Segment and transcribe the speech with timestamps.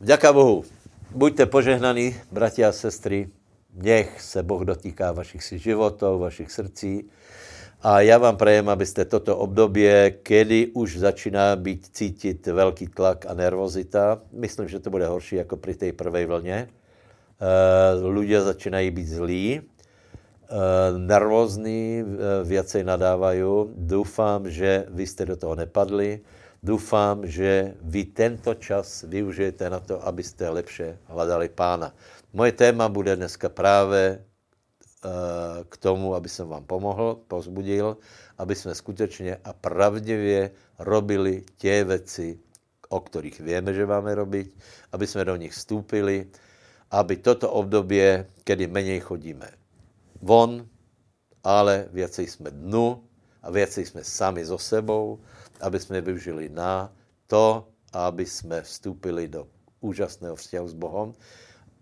[0.00, 0.66] Vďaka Bohu.
[1.14, 3.30] Buďte požehnaní, bratia a sestry.
[3.74, 7.06] Nech se Boh dotýká vašich si životov, vašich srdcí.
[7.82, 9.86] A já vám prajem, abyste toto období,
[10.22, 15.56] kedy už začíná být cítit velký tlak a nervozita, myslím, že to bude horší jako
[15.56, 16.68] při té prvé vlně,
[18.02, 23.42] uh, začínají být zlí, uh, nervózní, uh, viacej nadávají.
[23.76, 26.20] Doufám, že vy jste do toho nepadli.
[26.64, 31.92] Doufám, že vy tento čas využijete na to, abyste lepše hledali pána.
[32.32, 34.24] Moje téma bude dneska právě
[35.04, 37.96] Eh, k tomu, aby jsem vám pomohl, pozbudil,
[38.38, 42.40] aby jsme skutečně a pravdivě robili tě věci,
[42.88, 44.56] o kterých víme, že máme robiť,
[44.92, 46.26] aby jsme do nich vstúpili,
[46.90, 48.00] aby toto období,
[48.44, 49.50] kedy méně chodíme
[50.22, 50.66] von,
[51.44, 53.04] ale věci jsme dnu
[53.42, 55.20] a věci jsme sami so sebou,
[55.60, 56.92] aby jsme využili na
[57.26, 59.46] to, aby jsme vstúpili do
[59.80, 61.14] úžasného vzťahu s Bohem,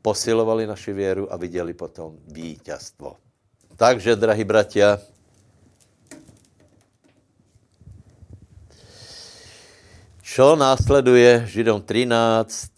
[0.02, 3.16] posilovali naši věru a viděli potom vítězstvo.
[3.76, 4.98] Takže, drahí bratia,
[10.22, 12.72] čo následuje Židom 13,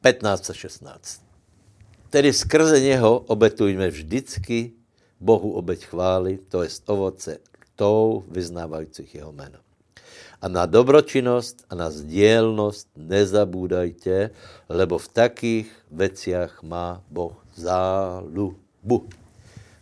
[0.00, 1.22] 15 a 16.
[2.10, 4.72] Tedy skrze něho obetujme vždycky
[5.20, 7.38] Bohu obeť chvály, to je ovoce
[7.76, 9.58] tou vyznávajících jeho jméno.
[10.42, 14.30] A na dobročinnost a na sdělnost nezabúdajte,
[14.68, 19.08] lebo v takých veciach má Boh zálubu.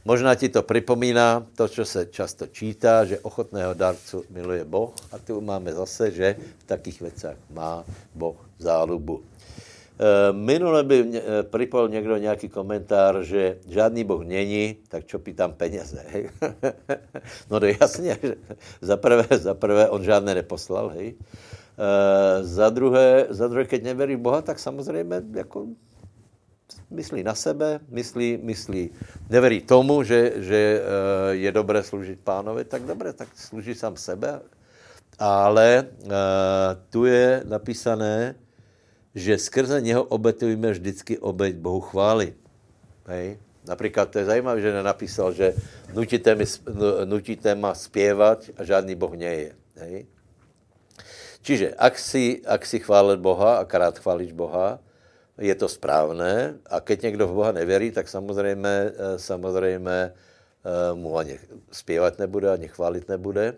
[0.05, 5.19] Možná ti to připomíná to, co se často čítá, že ochotného darcu miluje Boh a
[5.19, 7.85] tu máme zase, že v takých věcech má
[8.15, 9.23] Boh zálubu.
[9.95, 15.53] Eh, minule by eh, připojil někdo nějaký komentár, že žádný Boh není, tak čo pýtam
[15.55, 16.03] peněze.
[16.11, 16.31] Hej?
[17.51, 18.35] no to jasně, že
[18.83, 21.15] za prvé, za prvé on žádné neposlal, hej.
[21.15, 25.67] E, za druhé, za druhé, keď neverí Boha, tak samozřejmě jako
[26.91, 28.91] myslí na sebe, myslí, myslí,
[29.31, 30.83] neverí tomu, že, že
[31.31, 34.41] je dobré sloužit pánovi, tak dobré, tak služí sám sebe.
[35.19, 35.87] Ale
[36.91, 38.35] tu je napísané,
[39.15, 42.35] že skrze něho obetujeme vždycky obeť Bohu chvály.
[43.07, 43.39] Hej.
[43.65, 45.55] Například to je zajímavé, že nenapísal, že
[45.95, 46.45] nutíte, mi,
[47.05, 49.51] nutíte ma zpěvat a žádný Boh nie je.
[49.77, 49.97] Hej.
[51.45, 54.81] Čiže ak si, ak si chválit Boha a krát chválíš Boha,
[55.37, 61.19] je to správné a keď někdo v Boha nevěří, tak samozřejmě, eh, samozřejmě eh, mu
[61.19, 61.39] ani
[61.73, 63.55] zpěvat nebude, ani chválit nebude.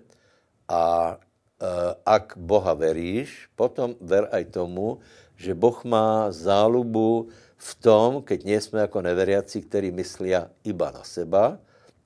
[0.68, 1.16] A
[1.62, 4.98] eh, ak Boha veríš, potom ver aj tomu,
[5.36, 10.32] že Boh má zálubu v tom, keď nie jsme jako neveriaci, který myslí
[10.64, 11.58] iba na seba,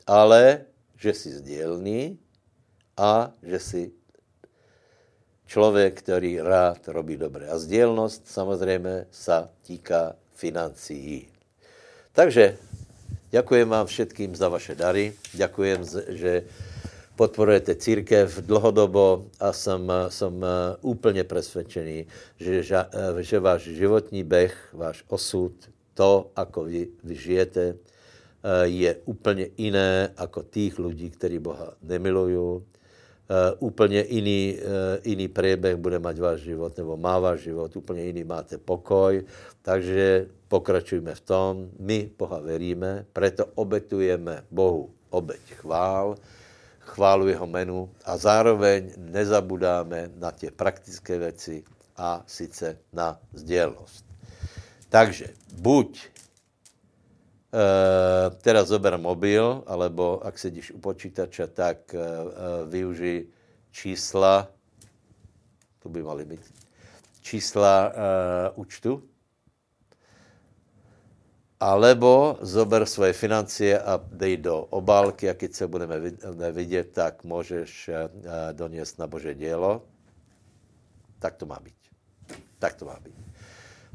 [0.07, 0.67] ale
[0.99, 2.19] že si sdělný
[2.97, 3.83] a že si
[5.47, 7.49] člověk, který rád robí dobré.
[7.49, 11.29] A sdělnost samozřejmě sa týká financií.
[12.13, 12.59] Takže
[13.31, 15.15] děkuji vám všetkým za vaše dary.
[15.33, 16.43] Děkujem, že
[17.21, 20.41] podporujete církev dlhodobo a jsem, jsem
[20.81, 22.07] úplně přesvědčený,
[22.41, 22.65] že,
[23.21, 25.53] že váš životní beh, váš osud,
[25.93, 27.77] to, ako vy, vy žijete,
[28.65, 32.65] je úplně jiné jako tých lidí, kteří Boha nemilují.
[33.59, 34.59] Úplně jiný,
[35.05, 39.23] jiný priebeh bude mať váš život, nebo má váš život, úplně jiný máte pokoj.
[39.63, 41.69] Takže pokračujeme v tom.
[41.79, 46.17] My Boha veríme, preto obetujeme Bohu obeť chvál,
[46.91, 51.65] chválu jeho menu a zároveň nezabudáme na tě praktické věci
[51.97, 54.05] a sice na sdělnost.
[54.89, 55.27] Takže
[55.63, 56.11] buď e,
[58.31, 61.99] teda zober mobil, alebo ak sedíš u počítača, tak e,
[62.67, 63.27] využij
[63.71, 64.51] čísla,
[65.79, 66.43] tu by mali být,
[67.23, 67.93] čísla e,
[68.55, 69.10] účtu,
[71.61, 76.01] alebo zober svoje financie a dej do obálky a keď se budeme
[76.53, 78.09] vidět, tak můžeš eh,
[78.53, 79.85] doniesť na Bože dělo.
[81.19, 81.77] Tak to má být.
[82.59, 83.15] Tak to má být.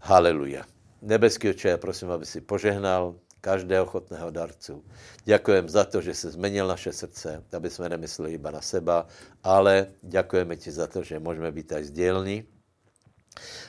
[0.02, 0.66] Haleluja.
[1.02, 4.84] Nebeský oče, já prosím, aby si požehnal každého ochotného darcu.
[5.26, 9.06] Děkujem za to, že se zmenil naše srdce, aby jsme nemysleli iba na seba,
[9.44, 12.46] ale děkujeme ti za to, že můžeme být aj sdělní,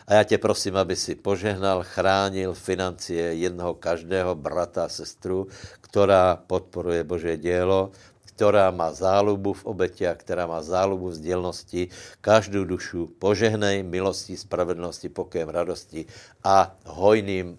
[0.06, 5.46] a já tě prosím, aby si požehnal, chránil financie jednoho každého brata a sestru,
[5.80, 7.90] která podporuje Bože dělo,
[8.36, 11.88] která má zálubu v obetě a která má zálubu v sdělnosti,
[12.20, 16.06] každou dušu požehnej milostí, spravedlnosti, pokojem, radosti
[16.44, 17.58] a hojným,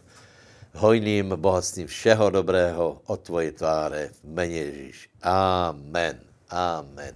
[0.73, 5.09] hojným bohatstvím všeho dobrého od tvoje tváře mene Ježíš.
[5.21, 6.19] Amen.
[6.49, 7.15] Amen.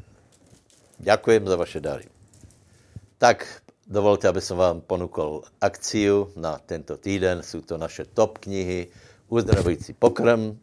[0.97, 2.05] Děkujem za vaše dary.
[3.17, 3.60] Tak
[3.91, 7.43] dovolte, aby som vám ponúkol akciu na tento týden.
[7.43, 8.87] Sú to naše top knihy
[9.31, 10.59] Uzdravující pokrm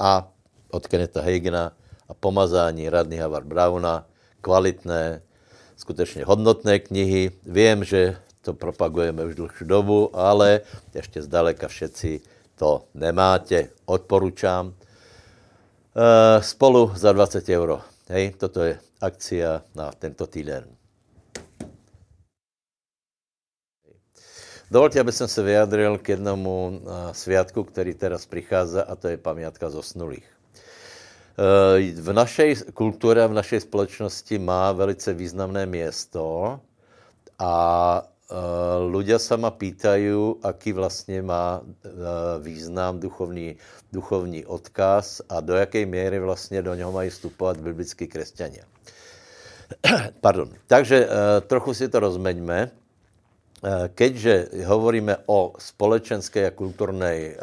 [0.00, 0.24] a
[0.72, 1.72] od Keneta Hagena
[2.08, 4.06] a pomazání Radny Havard Browna.
[4.40, 5.20] Kvalitné,
[5.76, 7.30] skutečně hodnotné knihy.
[7.44, 10.60] Vím, že to propagujeme už dlhšiu dobu, ale
[10.94, 12.20] ještě zdaleka všetci
[12.56, 13.68] to nemáte.
[13.84, 14.72] Odporučám.
[14.72, 17.80] E, spolu za 20 euro.
[18.08, 20.79] Hej, toto je akcia na tento týden.
[24.70, 26.80] Dovolte, aby som se vyjadril k jednomu
[27.12, 30.22] sviatku, který teraz prichádza, a to je pamiatka zosnulých.
[30.22, 36.60] E, v našej kultuře, v našej společnosti má velice významné město
[37.38, 37.54] a
[38.86, 41.60] ľudia sa ma pýtajú, aký vlastně má
[42.38, 43.56] význam duchovní,
[43.92, 48.64] duchovní odkaz a do jakej míry vlastně do něho mají vstupovat biblickí křesťania.
[50.20, 50.50] Pardon.
[50.66, 51.08] Takže
[51.46, 52.70] trochu si to rozmeňme.
[53.94, 57.36] Keďže hovoríme o společenské a kulturnej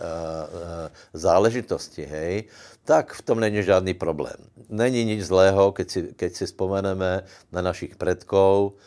[1.13, 2.49] záležitosti, hej,
[2.87, 4.39] tak v tom není žádný problém.
[4.69, 7.21] Není nic zlého, keď si, keď si vzpomeneme
[7.51, 8.79] na našich predkov,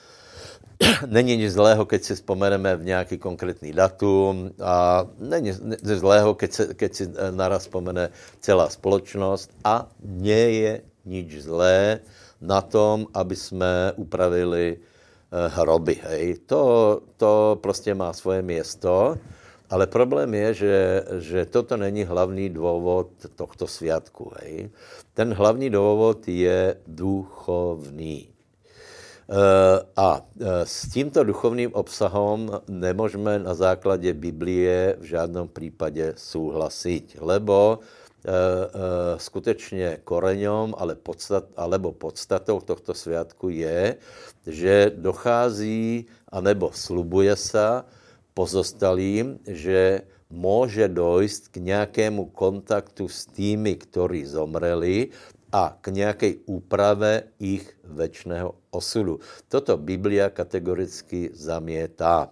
[1.06, 6.50] není nic zlého, keď si vzpomeneme v nějaký konkrétní datum a není nic zlého, keď,
[6.52, 8.08] se, keď si eh, naraz vzpomene
[8.40, 10.72] celá společnost a nie je
[11.04, 12.00] nič zlé
[12.40, 14.99] na tom, aby jsme upravili eh,
[15.48, 16.00] hroby.
[16.02, 16.38] Hej.
[16.46, 19.16] To, to prostě má svoje město,
[19.70, 24.32] ale problém je, že, že toto není hlavní důvod tohto sviatku.
[24.40, 24.70] Hej.
[25.14, 28.28] Ten hlavní důvod je duchovný.
[29.30, 37.16] Eh, a eh, s tímto duchovným obsahom nemůžeme na základě Biblie v žádném případě souhlasit,
[37.20, 37.78] lebo
[39.16, 43.96] skutečně koreňom, ale podstat, alebo podstatou tohto sviatku je,
[44.46, 47.84] že dochází, anebo slubuje se
[48.34, 55.10] pozostalým, že může dojít k nějakému kontaktu s tými, ktorí zomreli
[55.52, 59.18] a k nějaké úprave jich večného osudu.
[59.48, 62.30] Toto Biblia kategoricky zamietá.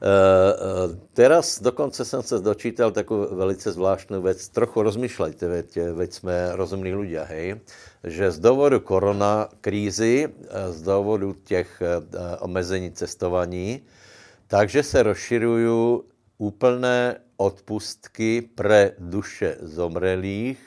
[0.00, 4.48] Uh, uh, teraz dokonce jsem se dočítal takovou velice zvláštnou věc.
[4.48, 7.60] Trochu rozmýšlejte, veď, veď jsme rozumní ľudia, hej,
[8.04, 11.82] že z důvodu korona krízy, eh, z důvodu těch
[12.40, 13.84] omezení cestování,
[14.46, 16.00] takže se rozširují
[16.38, 20.60] úplné odpustky pre duše zomrelých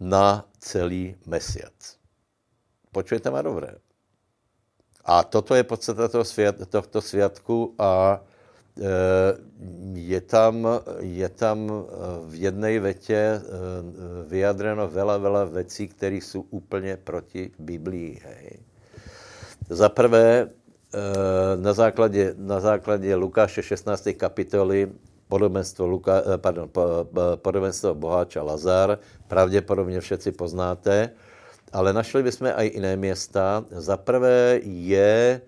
[0.00, 1.76] na celý mesiac.
[2.92, 3.83] Počujete ma dobré.
[5.04, 8.88] A toto je podstata toho sviat, tohto sviatku a e,
[10.00, 10.64] je tam,
[11.04, 11.74] je tam e,
[12.24, 13.38] v jednej vetě e,
[14.24, 18.20] vyjadreno veľa, veľa vecí, které jsou úplně proti Biblii.
[18.24, 18.58] Hej.
[19.68, 20.48] Za prvé,
[21.56, 24.08] na základě, na základě Lukáše 16.
[24.16, 24.92] kapitoly
[25.28, 26.68] podobenstvo, Luka, pardon,
[27.36, 28.98] podobenstvo Boháča Lazar,
[29.28, 31.10] pravděpodobně všetci poznáte,
[31.74, 33.66] ale našli bychom i jiné města.
[33.70, 35.42] Za prvé je,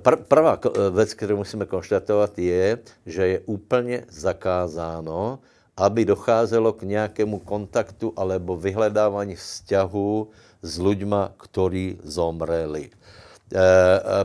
[0.00, 0.58] pr prvá
[0.96, 5.38] věc, kterou musíme konstatovat, je, že je úplně zakázáno,
[5.76, 10.28] aby docházelo k nějakému kontaktu alebo vyhledávání vzťahu
[10.64, 12.90] s ľuďma, ktorí zomreli.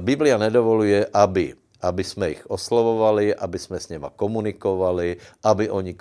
[0.01, 5.93] Biblia nedovoluje, aby aby jsme jich oslovovali, aby jsme s něma komunikovali, aby oni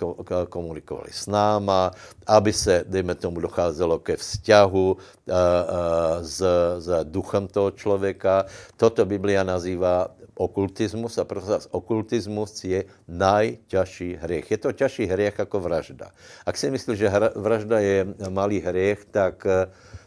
[0.48, 1.90] komunikovali s náma,
[2.26, 6.38] aby se, dejme tomu, docházelo ke vzťahu uh, uh, s,
[6.78, 8.46] s duchem toho člověka.
[8.78, 14.50] Toto Biblia nazývá okultismus a proto okultismus je najťažší hriech.
[14.50, 16.10] Je to ťažší hriech jako vražda.
[16.46, 19.44] Ak si myslíš, že vražda je malý hriech, tak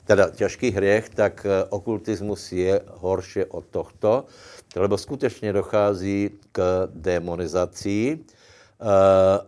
[0.06, 4.26] teda ťažký hriech, tak okultismus je horší od tohto
[4.80, 8.86] lebo skutečně dochází k demonizaci eh,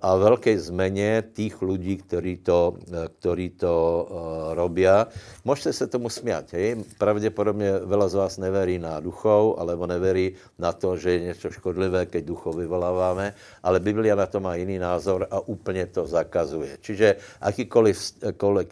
[0.02, 2.78] a velké změně těch lidí, kteří to,
[3.20, 3.76] který to
[4.08, 5.08] eh, robia.
[5.46, 6.84] Můžete se tomu smět, hej?
[6.98, 12.06] Pravděpodobně veľa z vás neverí na duchov, alebo neverí na to, že je něco škodlivé,
[12.06, 16.78] keď duchov vyvoláváme, ale Biblia na to má jiný názor a úplně to zakazuje.
[16.82, 17.96] Čiže akýkoliv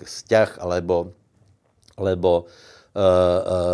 [0.04, 1.12] vzťah alebo,
[1.98, 2.85] alebo Eh, eh,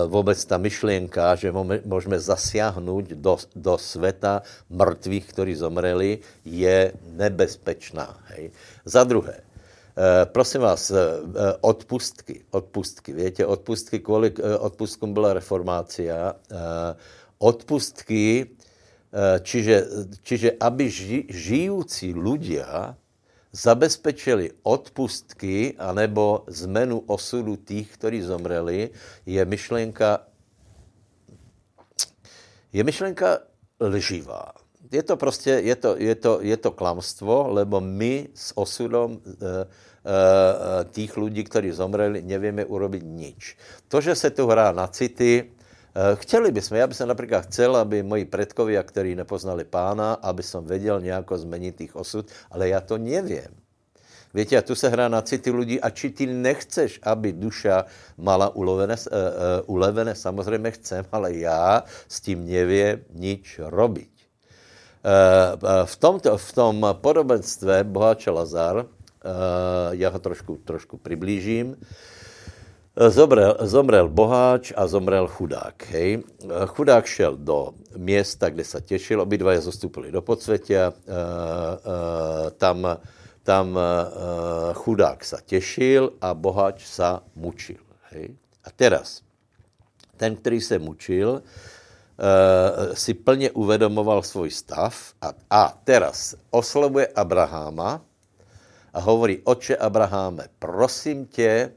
[0.07, 1.53] vůbec ta myšlienka, že
[1.85, 8.17] můžeme zasiahnuť do, do světa mrtvých, kteří zomreli, je nebezpečná.
[8.25, 8.51] Hej.
[8.85, 10.91] Za druhé, eh, prosím vás,
[11.61, 16.33] odpustky, odpustky, víte, odpustky, kvůli odpustkům byla reformácia,
[17.37, 18.47] odpustky,
[19.43, 19.75] čiže,
[20.23, 22.95] čiže aby ži, žijící ľudia
[23.51, 28.89] zabezpečili odpustky anebo zmenu osudu těch, kteří zomreli,
[29.25, 30.31] je myšlenka
[32.73, 33.39] je myšlenka
[33.79, 34.51] lživá.
[34.91, 39.19] Je to prostě, je to, je to, je to klamstvo, lebo my s osudom e,
[39.19, 39.67] e,
[40.83, 43.57] tých lidí, kteří zomreli, nevíme urobit nič.
[43.87, 45.51] To, že se tu hrá na city,
[45.95, 50.67] Eh, chtěli bychom, já bych například chcel, aby moji predkovia, kteří nepoznali pána, aby som
[50.67, 53.51] věděl nějako změnit jich osud, ale já to nevím.
[54.33, 57.85] Víte, a tu se hrá na city lidí a či ty nechceš, aby duša
[58.17, 64.11] mala ulovené, uh, uh, ulevené, samozřejmě chcem, ale já s tím nevím nič robiť.
[65.03, 68.85] Uh, v, tomto, v tom podobenstve boháče Lazar,
[69.91, 71.75] já ho trošku, trošku přiblížím,
[72.91, 75.83] Zomrel, zomrel boháč a zomrel chudák.
[75.91, 76.23] Hej.
[76.67, 82.97] Chudák šel do města, kde se těšil, obidva je zostupili do podsvětě, uh, uh, tam,
[83.43, 87.03] tam uh, chudák se těšil a boháč se
[87.35, 87.79] mučil.
[88.11, 88.35] Hej.
[88.63, 89.21] A teraz,
[90.17, 91.41] ten, který se mučil,
[92.93, 98.01] si plně uvedomoval svůj stav a, a teraz oslovuje Abraháma
[98.93, 101.71] a hovorí, oče Abraháme, prosím tě,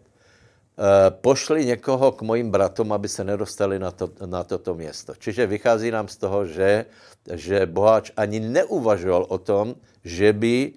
[1.10, 5.14] pošli někoho k mojim bratům, aby se nedostali na, to, na toto město.
[5.18, 6.86] Čiže vychází nám z toho, že,
[7.34, 10.72] že boháč ani neuvažoval o tom, že by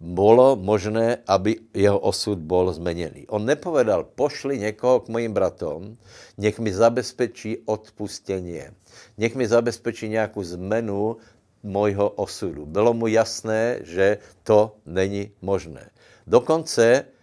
[0.00, 3.26] bylo možné, aby jeho osud byl změněný.
[3.26, 5.98] On nepovedal, pošli někoho k mojim bratům,
[6.38, 8.62] nech mi zabezpečí odpustění.
[9.18, 11.16] Nech mi zabezpečí nějakou zmenu
[11.62, 12.66] mojho osudu.
[12.66, 15.90] Bylo mu jasné, že to není možné.
[16.26, 17.17] Dokonce Eh,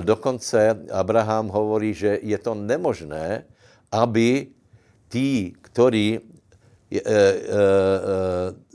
[0.00, 3.44] dokonce Abraham hovorí, že je to nemožné,
[3.92, 4.50] aby
[5.08, 6.20] tí, kteří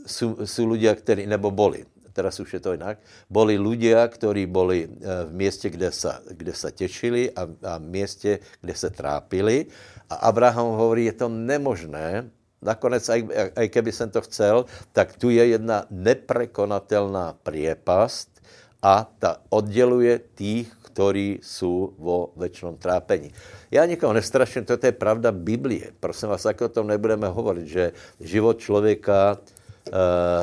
[0.06, 4.08] jsou, eh, eh, jsou ľudia, kteří, nebo boli, teraz už je to jinak, boli ľudia,
[4.08, 9.66] kteří boli v městě, kde se, kde se těšili a, a městě, kde se trápili.
[10.10, 15.48] A Abraham hovorí, je to nemožné, nakonec, aj, keby jsem to chcel, tak tu je
[15.48, 18.42] jedna neprekonatelná priepast
[18.82, 23.36] a ta odděluje tých, kteří jsou vo väčšnom trápení.
[23.72, 25.92] Já nikoho nestraším, to je pravda Biblie.
[26.00, 29.92] Prosím vás, jako o tom nebudeme hovorit, že život člověka, uh,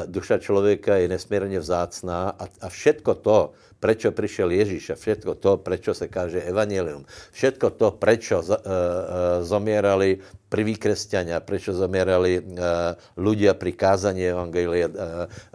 [0.06, 5.58] duša člověka je nesmírně vzácná a, a všetko to, prečo přišel Ježíš a všetko to,
[5.58, 7.02] prečo se káže evangelium,
[7.34, 8.54] všetko to, prečo uh, uh,
[9.42, 14.86] zomierali prví křesťania, prečo zomierali uh, ľudia pri kázaní evangelia,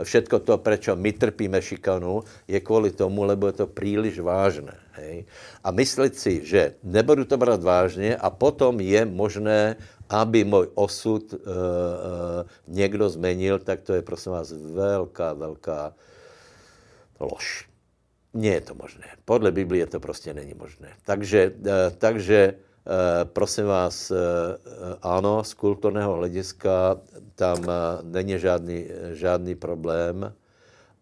[0.03, 4.75] všetko to, prečo my trpíme šikanu, je kvůli tomu, lebo je to příliš vážné.
[4.99, 5.23] Hej?
[5.63, 9.79] A myslet si, že nebudu to brát vážně a potom je možné,
[10.09, 11.47] aby můj osud uh, uh,
[12.67, 15.93] někdo zmenil, tak to je prosím vás velká, velká
[17.19, 17.76] lož.
[18.37, 19.09] Nie je to možné.
[19.25, 20.93] Podle Biblie to prostě není možné.
[21.05, 24.15] Takže, eh, takže eh, prosím vás, eh,
[25.01, 27.01] ano, z kulturného hlediska
[27.35, 27.65] tam
[28.03, 28.85] není žádný,
[29.17, 30.33] žádný problém,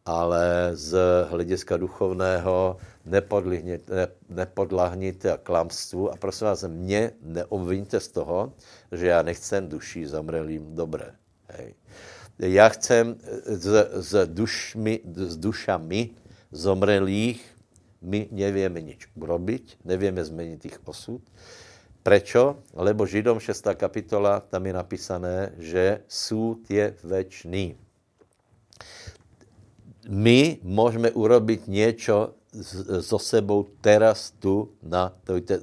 [0.05, 0.95] ale z
[1.29, 8.53] hlediska duchovného nepodlahněte, nepodlahněte klamstvu a prosím vás, mě neobviňte z toho,
[8.91, 11.11] že já nechcem duší zamrelým dobré.
[11.51, 11.75] Hej.
[12.39, 13.15] Já chcem
[13.45, 16.09] s, s, dušmi, s dušami
[16.55, 17.43] zomrelých
[18.05, 21.21] my nevíme nič urobiť, nevíme změnit jich osud.
[22.05, 22.61] Prečo?
[22.77, 23.65] Lebo Židom 6.
[23.75, 27.75] kapitola, tam je napísané, že súd je večný.
[30.05, 32.33] My můžeme urobit něco
[33.01, 35.11] so sebou teraz tu na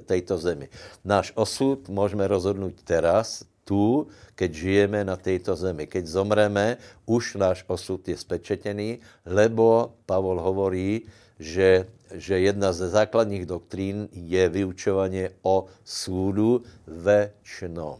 [0.05, 0.69] této zemi.
[1.05, 5.87] Náš osud můžeme rozhodnout teraz, tu, keď žijeme na této zemi.
[5.87, 6.77] Keď zomreme,
[7.07, 11.07] už náš osud je spečetený, lebo Pavol hovorí,
[11.39, 17.99] že, že jedna ze základních doktrín je vyučování o súdu večnom.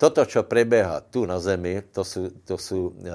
[0.00, 3.12] Toto, čo preběhá tu na zemi, to jsou, to jsou e,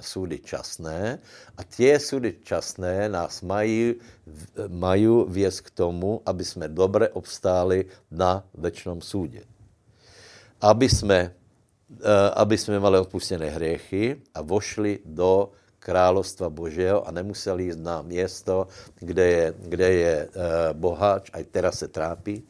[0.00, 1.20] súdy časné
[1.56, 4.00] a tie súdy časné nás mají,
[4.68, 9.55] mají věc k tomu, aby jsme dobře obstáli na večnom súde
[10.60, 11.34] aby jsme,
[12.00, 18.02] eh, aby jsme mali odpustené hriechy a vošli do královstva Božího a nemuseli jít na
[18.02, 18.66] město,
[18.98, 20.28] kde je, kde je eh,
[20.72, 22.42] boháč, a teraz se trápí.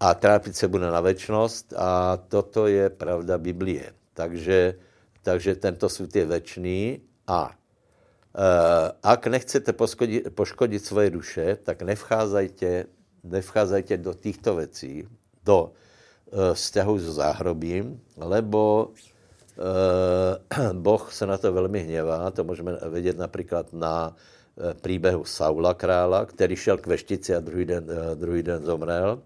[0.00, 3.94] A trápit se bude na večnost a toto je pravda Biblie.
[4.14, 4.74] Takže,
[5.22, 12.84] takže tento svět je večný a uh, ak nechcete poškodit, poškodit svoje duše, tak nevcházajte,
[13.24, 15.08] nevcházajte do těchto věcí,
[15.44, 15.93] do Eh,
[16.32, 18.90] vzťahu s záhrobím, lebo
[19.58, 24.16] eh, Boh se na to velmi hněvá, to můžeme vidět například na
[24.58, 29.22] eh, příběhu Saula krála, který šel k veštici a druhý den, druhý den zomrel.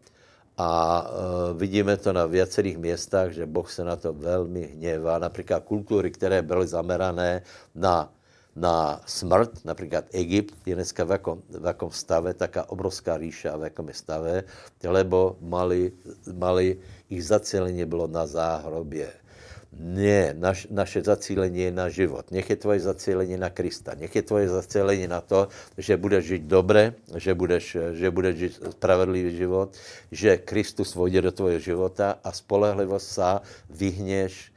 [0.59, 1.07] a
[1.55, 5.19] vidíme to na viacerých miestach, že Boh se na to velmi hněvá.
[5.19, 7.43] Například kultury, které byly zamerané
[7.75, 8.11] na,
[8.59, 13.71] na smrt, například Egypt je dneska v jakom, v jakom stave, taká obrovská ríša v
[13.71, 14.35] jakom je stave,
[14.83, 15.95] lebo mali,
[16.27, 19.29] mali ich zacelenie bylo na záhrobě
[19.73, 22.31] ne, naš, naše zacílení je na život.
[22.31, 23.95] Nech je tvoje zacílení na Krista.
[23.95, 25.49] Nech je tvoje zacílení na to,
[25.79, 29.77] že budeš žít dobře, že budeš, že budeš žít spravedlivý život,
[30.13, 34.53] že Kristus vojde do tvojho života a spolehlivost sa vyhneš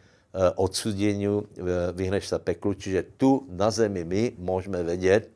[0.56, 1.42] odsudění, eh,
[1.92, 2.74] vyhneš se peklu.
[2.74, 5.30] Čiže tu na zemi my můžeme vědět,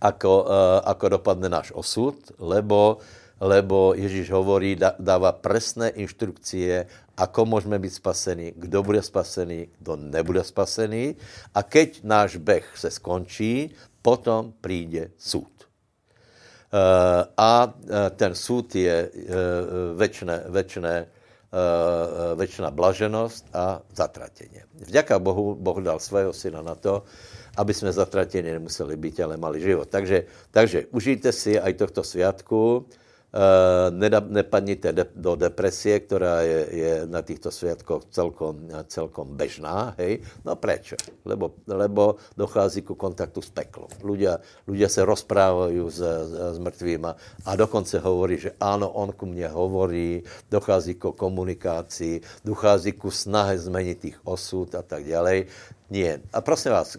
[0.00, 2.98] ako, eh, ako dopadne náš osud, lebo
[3.44, 6.86] lebo Ježíš hovorí, dává presné inštrukcie,
[7.18, 11.18] ako můžeme být spasení, kdo bude spasený, kdo nebude spasený.
[11.54, 15.50] A keď náš beh se skončí, potom přijde soud.
[15.50, 19.10] Eh, a eh, ten soud je
[19.98, 21.06] večné, večné,
[22.34, 24.64] večná blaženost a zatratěně.
[24.74, 27.02] Vďaka Bohu, Boh dal svého syna na to,
[27.56, 29.88] aby jsme zatratení nemuseli být, ale mali život.
[29.88, 33.03] Takže, takže užijte si aj tohto sviatku, Eh,
[34.20, 40.22] nepadnite do depresie, která je, je na těchto světkoch celkom, celkom bežná, hej.
[40.44, 40.96] No prečo?
[41.24, 43.90] Lebo, lebo dochází ku kontaktu s peklom.
[44.06, 44.38] Ľudia,
[44.70, 45.98] ľudia se rozprávají s,
[46.54, 47.10] s mrtvýma
[47.44, 53.58] a dokonce hovorí, že áno, on ku mně hovorí, dochází ku komunikaci, dochází ku snahe
[53.58, 55.44] změnit tých osud a tak dále.
[55.90, 56.20] Nie.
[56.32, 56.96] A prosím vás,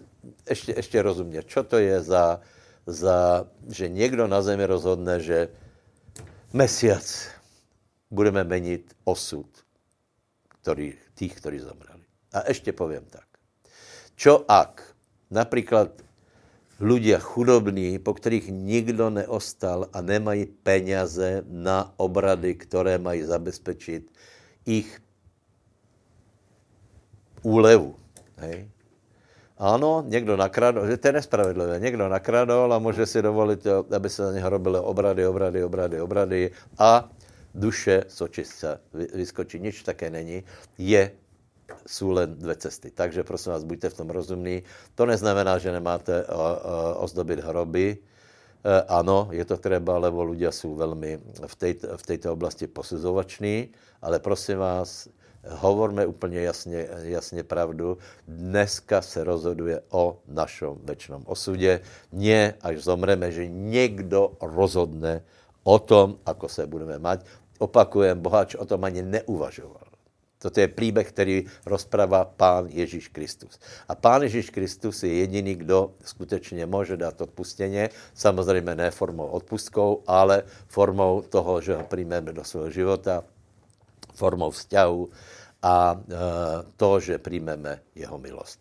[0.49, 2.39] ještě, ještě rozumně, čo to je za,
[2.87, 5.49] za, že někdo na zemi rozhodne, že
[6.53, 7.27] mesiac
[8.11, 9.65] budeme menit osud
[10.65, 12.01] který, tých, kteří zomreli.
[12.33, 13.29] A ještě povím tak.
[14.17, 14.81] Čo ak
[15.29, 16.01] například
[16.81, 24.09] ľudia chudobní, po kterých nikdo neostal a nemají peněze na obrady, které mají zabezpečit
[24.65, 25.01] ich
[27.45, 27.93] úlevu.
[28.41, 28.65] Hej?
[29.57, 34.25] Ano, někdo nakradl, že to je nespravedlivé, někdo nakradl a může si dovolit, aby se
[34.25, 37.09] za něho robily obrady, obrady, obrady, obrady a
[37.55, 39.59] duše z očistce vyskočí.
[39.59, 40.43] Nič také není.
[40.77, 41.11] Je
[41.87, 42.91] jsou len dvě cesty.
[42.91, 44.63] Takže prosím vás, buďte v tom rozumní.
[44.95, 46.25] To neznamená, že nemáte
[46.95, 47.97] ozdobit hroby.
[48.63, 51.55] E, ano, je to třeba, lebo ľudia jsou velmi v,
[51.95, 53.69] v této oblasti posuzovační,
[54.01, 55.09] ale prosím vás,
[55.49, 61.81] hovorme úplně jasně, jasně pravdu, dneska se rozhoduje o našem večnom osudě.
[62.11, 65.21] Nie, až zomreme, že někdo rozhodne
[65.63, 67.25] o tom, ako se budeme mať.
[67.59, 69.85] Opakujem, boháč o tom ani neuvažoval.
[70.45, 73.59] Toto je příběh, který rozprává Pán Ježíš Kristus.
[73.87, 80.03] A Pán Ježíš Kristus je jediný, kdo skutečně může dát odpustěně, samozřejmě ne formou odpustkou,
[80.07, 83.23] ale formou toho, že ho přijmeme do svého života,
[84.15, 85.09] formou vzťahu
[85.61, 85.99] a e,
[86.77, 88.59] to, že přijmeme jeho milost.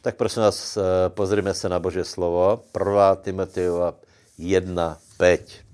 [0.00, 2.64] Tak prosím vás, e, pozrime se na Bože slovo.
[2.78, 3.16] 1.
[3.16, 3.94] Timoteova
[4.38, 5.66] 1.5.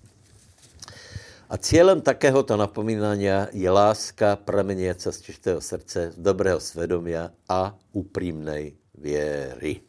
[1.53, 9.81] A cílem takéhoto napomínání je láska prameniaca z čistého srdce, dobrého svědomia a upřímnej věry.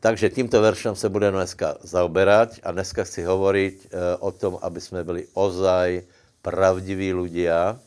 [0.00, 4.80] Takže tímto veršem se budeme dneska zaoberať a dneska chci hovoriť e, o tom, aby
[4.80, 6.02] jsme byli ozaj
[6.44, 7.80] pravdiví ľudia,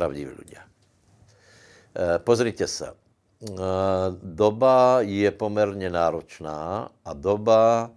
[0.00, 0.64] pravdiví ľudia.
[0.64, 2.88] Eh, pozrite se.
[2.88, 2.96] Eh,
[4.22, 7.90] doba je poměrně náročná a doba,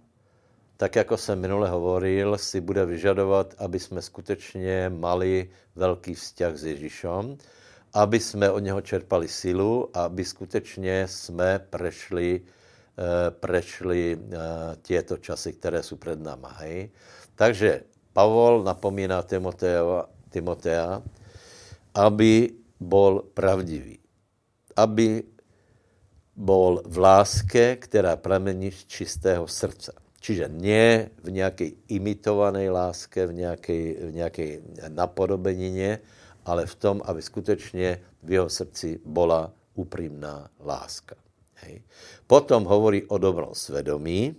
[0.76, 6.64] tak jako jsem minule hovoril, si bude vyžadovat, aby jsme skutečně mali velký vzťah s
[6.64, 7.36] Ježíšem,
[7.92, 14.18] aby jsme od něho čerpali silu, aby skutečně jsme prešli, eh, prešli
[14.82, 16.48] těto časy, které jsou před náma.
[16.58, 16.90] Hej?
[17.34, 21.02] Takže Pavol napomíná Timotea, Timotea
[21.94, 23.98] aby bol pravdivý.
[24.76, 25.22] Aby
[26.34, 29.94] bol v láske, která pramení z čistého srdce.
[30.20, 33.78] Čiže nie v nějaké imitované láske, v nějaké,
[34.08, 34.46] v nějaké
[34.88, 35.98] napodobenině,
[36.44, 41.14] ale v tom, aby skutečně v jeho srdci byla úprimná láska.
[41.54, 41.82] Hej.
[42.26, 44.34] Potom hovorí o dobrom svědomí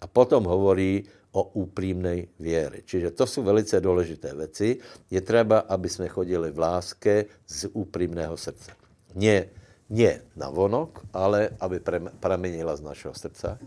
[0.00, 1.04] a potom hovorí
[1.34, 2.82] o úprimnej věry.
[2.86, 4.78] Čiže to jsou velice důležité věci.
[5.10, 8.70] Je třeba, aby jsme chodili v láske z úprimného srdce.
[9.14, 9.50] Nie,
[9.90, 11.82] nie na vonok, ale aby
[12.20, 13.58] pramenila z našeho srdca.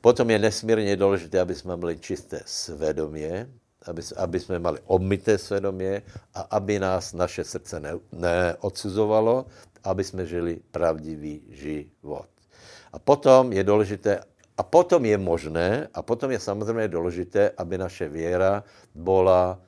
[0.00, 3.50] Potom je nesmírně důležité, aby jsme měli čisté svědomě,
[3.86, 6.02] aby, aby jsme mali obmité svědomě
[6.34, 9.46] a aby nás naše srdce ne, neodsuzovalo,
[9.84, 12.28] aby jsme žili pravdivý život.
[12.92, 14.20] A potom je důležité,
[14.58, 19.60] a potom je možné, a potom je samozřejmě důležité, aby naše věra byla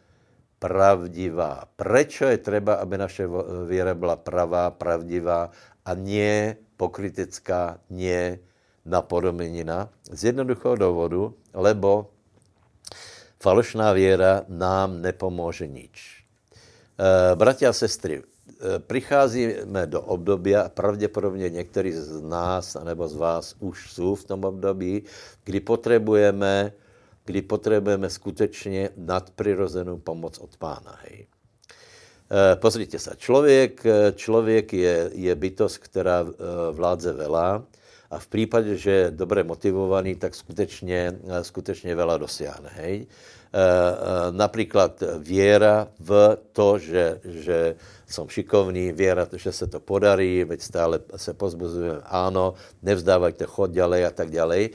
[0.59, 1.65] pravdivá.
[1.77, 3.25] Prečo je třeba, aby naše
[3.69, 5.51] víra byla pravá, pravdivá
[5.87, 8.39] a nie pokritická, nie
[8.85, 9.89] napodomenina?
[10.11, 12.11] Z jednoduchého důvodu, lebo
[13.41, 16.25] falošná věra nám nepomůže nič.
[16.99, 18.23] E, bratia a sestry,
[18.87, 24.45] přicházíme do období, a pravděpodobně někteří z nás nebo z vás už jsou v tom
[24.45, 25.03] období,
[25.45, 26.73] kdy potřebujeme
[27.25, 30.99] kdy potřebujeme skutečně nadprirozenou pomoc od pána.
[31.03, 31.27] Hej.
[32.31, 33.85] E, pozrite se, člověk,
[34.15, 36.27] člověk je, je bytost, která
[36.73, 37.65] vládze velá
[38.11, 42.71] a v případě, že je dobře motivovaný, tak skutečně, skutečně vela dosáhne.
[42.73, 43.07] Hej.
[44.31, 51.01] Například věra v to, že, že jsem šikovný, věra, že se to podarí, veď stále
[51.17, 54.71] se pozbuzujeme, ano, nevzdávajte, chod ďalej a tak ďalej.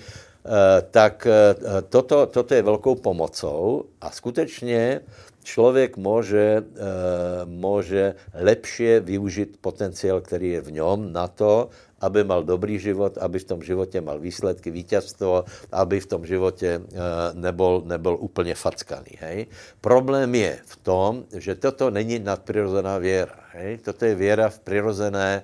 [0.45, 1.57] Eh, tak eh,
[1.89, 5.01] toto, toto je velkou pomocou a skutečně
[5.43, 11.69] člověk může, eh, může lepšie využít potenciál, který je v něm na to,
[12.01, 16.81] aby mal dobrý život, aby v tom životě mal výsledky, vítězstvo, aby v tom životě
[17.33, 19.15] nebol, nebol úplně fackaný.
[19.19, 19.47] Hej?
[19.81, 23.39] Problém je v tom, že toto není nadprirozená věra.
[23.51, 23.77] Hej?
[23.77, 25.43] Toto je věra v přirozené,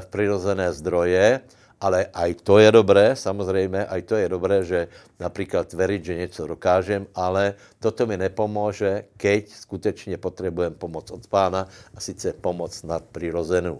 [0.00, 1.40] v přirozené zdroje,
[1.80, 4.88] ale aj to je dobré, samozřejmě, aj to je dobré, že
[5.20, 11.70] například veriť, že něco dokážem, ale toto mi nepomůže, keď skutečně potřebujem pomoc od pána
[11.94, 13.78] a sice pomoc nadprirozenou.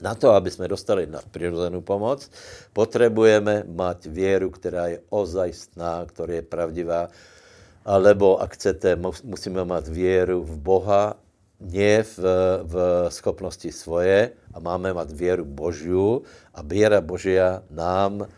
[0.00, 2.30] Na to, aby jsme dostali nadprirozenou pomoc,
[2.72, 7.08] potřebujeme mať věru, která je ozajstná, která je pravdivá,
[7.86, 11.16] alebo, ak chcete, musíme mít věru v Boha
[11.60, 12.18] nie v,
[12.62, 12.74] v
[13.08, 16.22] schopnosti svoje a máme mít věru Božiu
[16.54, 18.28] a věra Božia nám e,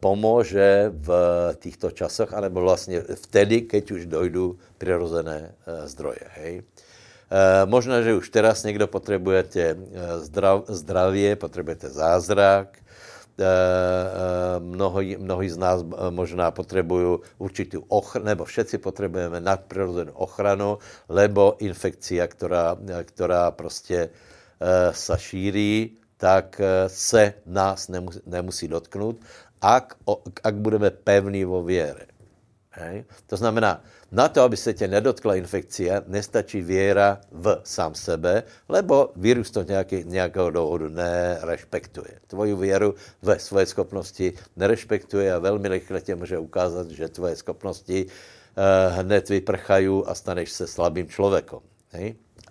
[0.00, 1.10] pomůže v
[1.58, 6.24] těchto časoch, anebo vlastně vtedy, keď už dojdu přirozené e, zdroje.
[6.28, 6.62] Hej.
[7.32, 9.76] E, možná, že už teraz někdo potřebujete
[10.20, 12.82] zdrav, zdravě, potřebujete zázrak,
[13.38, 14.60] Eh, eh,
[15.18, 22.26] mnohí, z nás eh, možná potřebují určitou ochranu, nebo všetci potřebujeme nadprirozenou ochranu, lebo infekcia,
[22.26, 24.10] která, která prostě
[24.90, 29.16] se šíří, tak se nás nemusí, nemusí dotknout,
[29.60, 29.94] ak,
[30.44, 32.06] ak budeme pevní vo věre.
[32.70, 33.04] Hej?
[33.26, 39.12] To znamená, na to, aby se tě nedotkla infekce, nestačí věra v sám sebe, lebo
[39.16, 42.20] vírus to nějaký, nějakého důvodu nerespektuje.
[42.26, 48.06] Tvoju věru ve svoje schopnosti nerespektuje a velmi rychle tě může ukázat, že tvoje schopnosti
[48.06, 51.58] uh, hned vyprchají a staneš se slabým člověkem.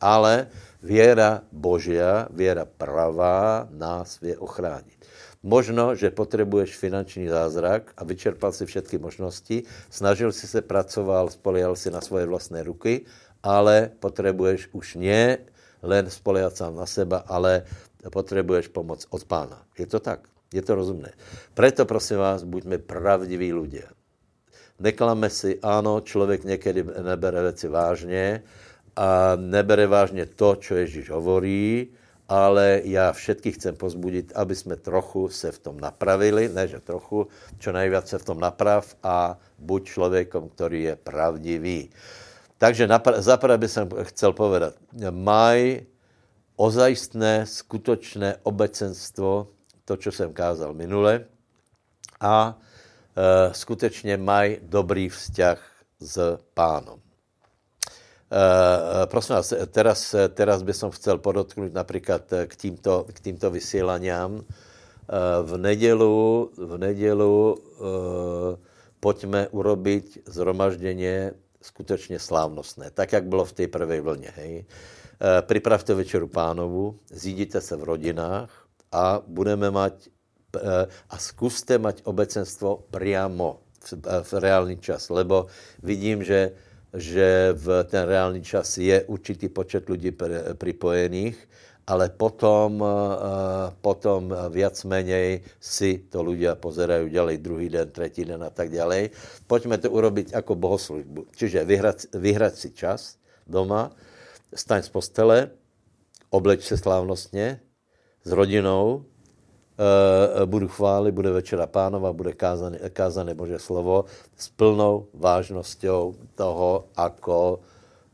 [0.01, 0.47] Ale
[0.83, 5.00] věra Božia, věra pravá nás vě ochránit.
[5.43, 11.75] Možno, že potřebuješ finanční zázrak a vyčerpal si všechny možnosti, snažil si se, pracoval, spolehal
[11.75, 13.05] si na svoje vlastné ruky,
[13.43, 15.37] ale potřebuješ už ne
[15.81, 17.65] len spolehat sám na seba, ale
[18.13, 19.65] potřebuješ pomoc od pána.
[19.77, 20.29] Je to tak?
[20.53, 21.11] Je to rozumné.
[21.53, 23.83] Preto prosím vás, buďme pravdiví lidé.
[24.79, 28.43] Neklame si, ano, člověk někdy nebere věci vážně
[28.95, 31.87] a nebere vážně to, co Ježíš hovorí,
[32.31, 37.27] ale já všetky chcem pozbudit, aby jsme trochu se v tom napravili, ne že trochu,
[37.59, 41.89] čo nejvíc se v tom naprav a buď člověkom, který je pravdivý.
[42.57, 43.71] Takže zaprvé bych
[44.15, 44.73] chcel povedat,
[45.11, 45.83] maj
[46.55, 49.47] ozajstné, skutočné obecenstvo,
[49.85, 51.25] to, co jsem kázal minule,
[52.19, 55.59] a e, skutečně maj dobrý vzťah
[55.99, 57.00] s pánom.
[58.31, 64.39] Uh, prosím vás, teraz, teraz by som chcel podotknout například k týmto, k týmto vysílaniam.
[64.39, 64.43] Uh,
[65.43, 67.57] v nedělu, v nedělu
[68.99, 74.31] pojďme urobiť zhromažděně skutečně slávnostné, tak, jak bylo v té prvé vlně.
[74.35, 74.65] Hej.
[75.41, 78.49] Pripravte večeru pánovu, zídite se v rodinách
[78.91, 80.09] a budeme mať
[81.09, 83.91] a zkuste mať obecenstvo priamo v,
[84.23, 85.47] v reálný čas, lebo
[85.83, 86.51] vidím, že
[86.93, 90.11] že v ten reálný čas je určitý počet lidí
[90.53, 91.37] připojených,
[91.87, 92.87] ale potom, eh,
[93.81, 99.11] potom viac menej si to ľudia pozerají ďalej druhý den, třetí den a tak ďalej.
[99.47, 101.35] Pojďme to urobiť jako bohoslužbu.
[101.35, 103.91] Čiže vyhrať, vyhrať si čas doma,
[104.55, 105.37] staň z postele,
[106.29, 107.59] obleč se slávnostně
[108.23, 109.05] s rodinou,
[110.45, 114.05] budu chválit, bude večera pánova, bude kázané, kázané Bože slovo
[114.37, 115.87] s plnou vážností
[116.35, 117.59] toho, ako,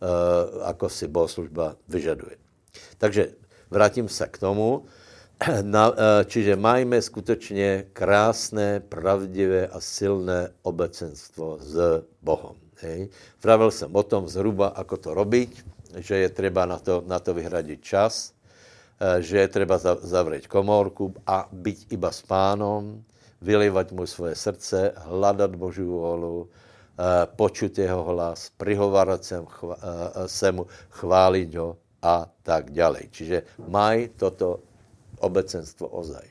[0.02, 0.08] eh,
[0.64, 2.38] ako si bohoslužba vyžaduje.
[2.98, 3.36] Takže
[3.70, 4.86] vrátím se k tomu.
[5.62, 12.56] Na, eh, čiže majme skutečně krásné, pravdivé a silné obecenstvo s Bohem.
[12.78, 13.10] Hej.
[13.42, 15.50] Pravil jsem o tom zhruba, ako to robiť,
[15.98, 18.37] že je treba na to, na to vyhradiť čas, eh,
[18.98, 23.06] že je treba zavrieť komórku a byť iba s pánom,
[23.42, 29.38] vylivať mu svoje srdce, hľadať Božiu volu, eh, počuť jeho hlas, prihovárať se,
[30.26, 33.10] se mu, chváliť ho a tak ďalej.
[33.14, 33.38] Čiže
[33.70, 34.66] maj toto
[35.22, 36.26] obecenstvo ozaj.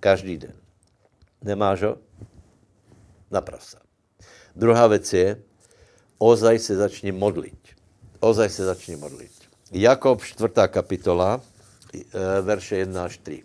[0.00, 0.56] Každý den.
[1.44, 1.92] Nemáš ho?
[3.32, 3.80] Naprav sa.
[4.56, 5.36] Druhá věc je,
[6.18, 7.60] ozaj se začni modlit.
[8.20, 9.32] Ozaj se začni modlit.
[9.72, 10.68] Jakob 4.
[10.68, 11.55] kapitola, eh,
[12.42, 13.42] verše 1 až 3.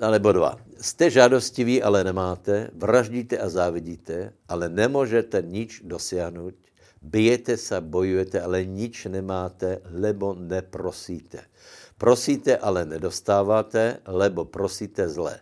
[0.00, 0.56] Alebo 2.
[0.80, 6.54] Jste žádostiví, ale nemáte, vraždíte a závidíte, ale nemůžete nič dosáhnout,
[7.02, 11.42] bijete se, bojujete, ale nič nemáte, lebo neprosíte.
[11.98, 15.40] Prosíte, ale nedostáváte, lebo prosíte zle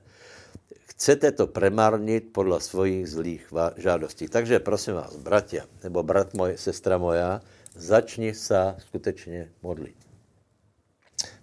[0.96, 4.28] chcete to premarnit podle svojich zlých žádostí.
[4.28, 7.40] Takže prosím vás, bratia, nebo brat můj, sestra moja,
[7.76, 10.05] začni se skutečně modlit.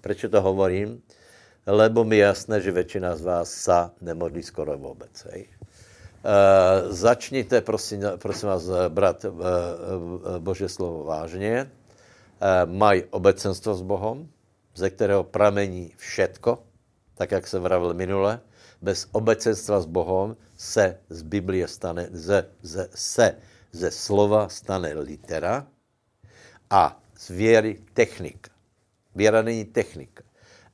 [0.01, 1.01] Proč to hovorím?
[1.67, 5.15] Lebo mi jasné, že většina z vás sa nemodlí skoro vůbec.
[5.31, 5.47] Hej?
[6.23, 11.71] Uh, začněte, prosím, prosím vás, brat, uh, uh, Bože slovo vážně.
[11.71, 14.27] Uh, maj obecenstvo s Bohem,
[14.75, 16.63] ze kterého pramení všetko,
[17.15, 18.39] tak jak jsem vravil minule
[18.83, 23.35] bez obecenstva s Bohem se z Biblie stane, ze, ze, se
[23.71, 25.67] ze slova stane litera
[26.69, 28.52] a z věry technika.
[29.15, 30.23] Věra není technika.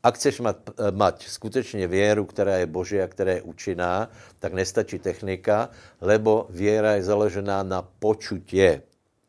[0.04, 0.58] A chceš mať,
[0.92, 5.70] mať skutečně věru, která je Boží a která je účinná, tak nestačí technika,
[6.02, 8.82] lebo věra je založená na počutě.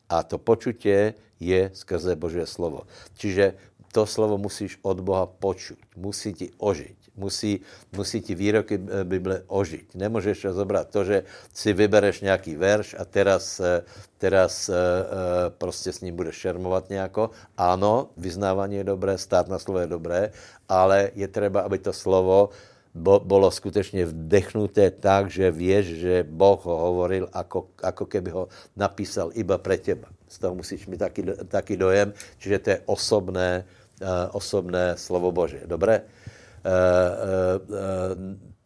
[0.09, 2.87] A to počutě je skrze Boží slovo.
[3.13, 3.53] Čiže
[3.91, 5.99] to slovo musíš od Boha počuť.
[5.99, 7.61] Musí ti ožiť musí,
[7.93, 9.93] musí ti výroky eh, Bible ožiť.
[9.93, 11.17] Nemůžeš zobrať to, že
[11.53, 13.85] si vybereš nějaký verš a teraz, eh,
[14.17, 14.73] teraz eh,
[15.61, 17.29] prostě s ním budeš šermovat nějako.
[17.57, 20.21] Ano, vyznávání je dobré, stát na slovo je dobré,
[20.65, 22.49] ale je třeba, aby to slovo
[23.23, 29.31] bylo skutečně vdechnuté tak, že víš, že Boh ho hovoril, ako, ako keby ho napísal
[29.31, 30.11] iba pre teba.
[30.27, 33.63] Z toho musíš mít taky, taky dojem, čiže to je osobné,
[34.35, 35.63] osobné slovo Bože.
[35.63, 36.03] Dobré?
[36.61, 38.13] Eh, eh,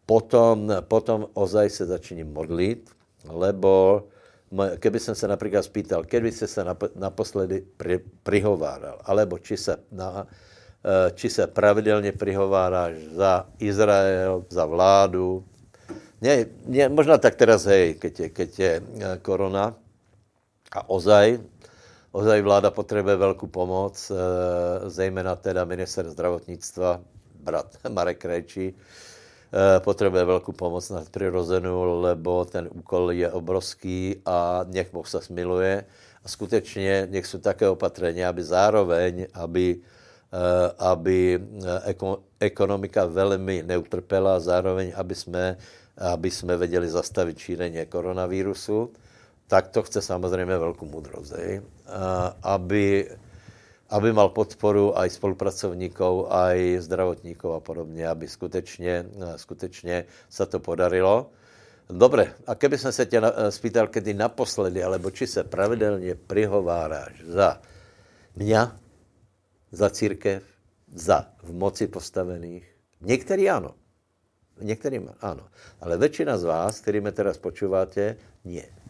[0.06, 2.92] potom, potom ozaj se začni modlit,
[3.24, 4.04] lebo
[4.80, 6.62] keby jsem se například spýtal, kedy jste se
[6.96, 10.28] naposledy pri, prihováral, alebo či se, na,
[10.84, 15.44] eh, či se pravidelně prihováráš za Izrael, za vládu.
[16.22, 18.72] Ne, ne, možná tak teraz, hej, keď je, keď je
[19.22, 19.76] korona
[20.72, 21.40] a ozaj,
[22.12, 24.12] ozaj vláda potřebuje velkou pomoc,
[24.88, 27.00] zejména teda minister zdravotnictva,
[27.46, 34.66] brat Marek Krejčí, eh, potřebuje velkou pomoc na přirozenou, lebo ten úkol je obrovský a
[34.74, 35.86] nech Boh se smiluje.
[36.24, 39.78] A skutečně nech jsou také opatrení, aby zároveň, aby,
[40.34, 41.96] eh, aby eh,
[42.40, 45.58] ekonomika velmi neutrpela, zároveň, aby jsme,
[45.98, 48.92] aby jsme věděli zastavit šíření koronavírusu,
[49.48, 51.34] tak to chce samozřejmě velkou moudrost.
[52.44, 53.10] Aby
[53.90, 61.30] aby mal podporu aj spolupracovníkov, aj zdravotníkov a podobně, aby skutečně, skutečně se to podarilo.
[61.90, 67.62] Dobre, a keby jsem se tě spýtal, kedy naposledy, alebo či se pravidelně prihováráš za
[68.36, 68.60] mě,
[69.72, 70.44] za církev,
[70.94, 73.76] za v moci postavených, některý ano.
[74.62, 75.48] Některým ano.
[75.82, 78.85] Ale většina z vás, který mě teraz počúváte, nie.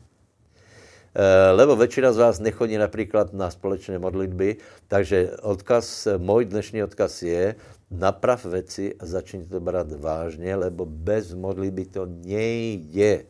[1.15, 7.23] Eh, lebo většina z vás nechodí například na společné modlitby, takže odkaz, můj dnešní odkaz
[7.23, 7.55] je,
[7.91, 13.23] naprav věci a začni to brát vážně, lebo bez modlitby to nejde.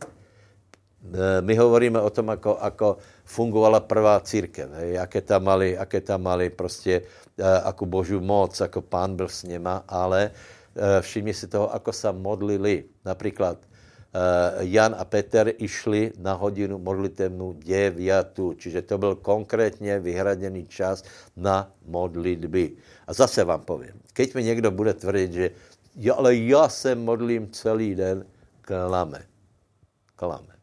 [1.13, 6.02] Eh, my hovoríme o tom, ako, ako fungovala prvá církev, hej, aké tam mali, aké
[6.02, 7.02] tam mali prostě,
[7.38, 10.32] uh, ako boží moc, ako pán byl s něma, ale
[11.02, 12.84] všimni si toho, ako se modlili.
[13.06, 13.75] Například Eh,
[14.60, 21.04] Jan a Peter išli na hodinu modlitevnou deviatu, čiže to byl konkrétně vyhraděný čas
[21.36, 22.71] na modlitby.
[23.08, 25.51] A zase vám povím, keď mi někdo bude tvrdit, že
[25.95, 28.25] ja, ale já se modlím celý den,
[28.62, 29.23] klame.
[30.15, 30.56] Klame.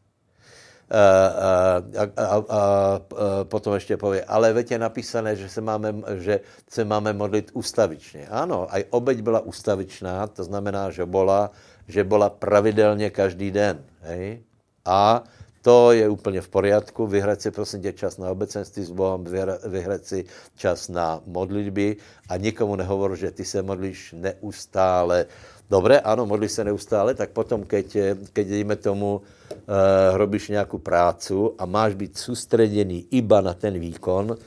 [0.93, 2.99] A, a, a, a, a
[3.43, 6.39] potom ještě pově, ale veď je napísané, že se máme, že
[6.69, 8.27] se máme modlit ustavičně.
[8.29, 11.51] Ano, aj obeď byla ustavičná, to znamená, že byla
[11.87, 13.83] že byla pravidelně každý den.
[14.01, 14.43] Hej?
[14.85, 15.23] A
[15.63, 17.07] To je úplně v poriadku.
[17.07, 19.23] Vyhrať si prosím tě čas na obecenství s Bohem,
[19.63, 20.19] vyhrať si
[20.55, 21.97] čas na modlitby
[22.29, 25.25] a nikomu nehovor, že ty se modlíš neustále.
[25.69, 27.97] Dobré, ano, modlíš se neustále, tak potom, keď,
[28.33, 34.37] keď dejme tomu, uh, robíš nějakou prácu a máš být soustředěný iba na ten výkon,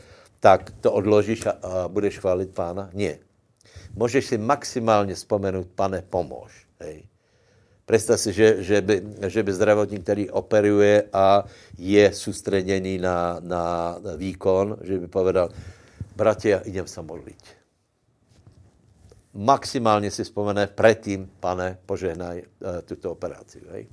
[0.40, 2.90] tak to odložíš a, a budeš chválit pána?
[2.92, 3.18] Nie.
[3.96, 6.66] Můžeš si maximálně vzpomenout, pane, pomož.
[6.80, 7.08] Hej.
[7.86, 11.44] Představ si, že, že, by, že by zdravotník, který operuje a
[11.78, 15.48] je soustředěný na, na výkon, že by povedal,
[16.16, 17.42] bratě, idem se modlit.
[19.34, 23.62] Maximálně si vzpomene předtím, pane, požehnaj uh, tuto operaci.
[23.70, 23.86] Hej.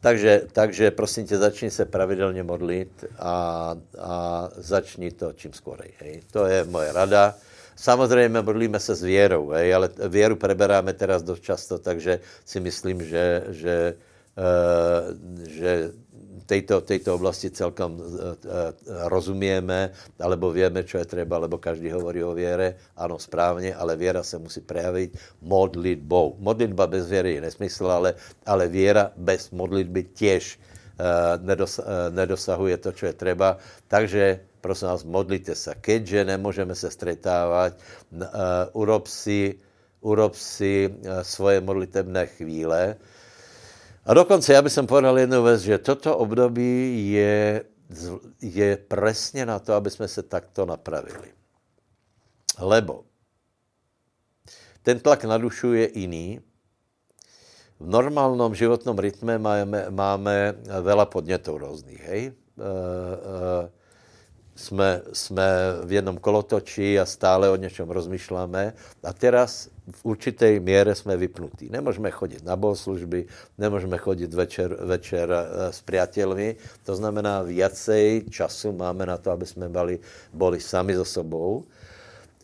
[0.00, 5.92] Takže, takže prosím tě, začni se pravidelně modlit a, a začni to čím skorej.
[5.98, 6.22] Hej.
[6.30, 7.34] To je moje rada.
[7.76, 13.02] Samozřejmě modlíme se s věrou, hej, ale věru preberáme teraz dost často, takže si myslím,
[13.04, 13.94] že, že,
[14.36, 15.90] uh, že
[16.46, 18.28] tejto, tejto oblasti celkom uh, uh,
[19.08, 24.22] rozumieme, alebo vieme, čo je treba, lebo každý hovorí o věre, ano, správně, ale věra
[24.22, 26.36] se musí prejavit modlitbou.
[26.38, 28.14] Modlitba bez věry je nesmysl, ale,
[28.46, 30.58] ale věra bez modlitby těž
[31.40, 31.80] nedos,
[32.10, 33.56] nedosahuje to, čo je treba.
[33.88, 35.74] Takže prosím vás, modlite se.
[35.74, 37.74] Keďže nemůžeme se stretávat,
[38.14, 38.22] uh,
[38.72, 39.58] urob si,
[40.00, 42.96] urob si uh, svoje modlitebné chvíle.
[44.06, 47.64] A dokonce já bych povedal jednu věc, že toto období je,
[48.42, 51.34] je přesně na to, aby jsme se takto napravili.
[52.58, 53.04] Lebo
[54.82, 56.40] ten tlak na dušu je jiný.
[57.82, 62.22] V normálnom životnom rytme máme, máme veľa podnětů různých, hej?
[62.54, 63.81] Uh, uh,
[64.54, 65.48] jsme, jsme
[65.84, 68.72] v jednom kolotoči a stále o něčem rozmýšláme.
[69.04, 71.68] A teraz v určité míře jsme vypnutí.
[71.70, 73.26] Nemůžeme chodit na bohoslužby,
[73.58, 76.56] nemůžeme chodit večer, večer eh, s přátelmi.
[76.84, 79.98] To znamená, viacej času máme na to, aby jsme byli,
[80.32, 81.64] byli sami so sobou.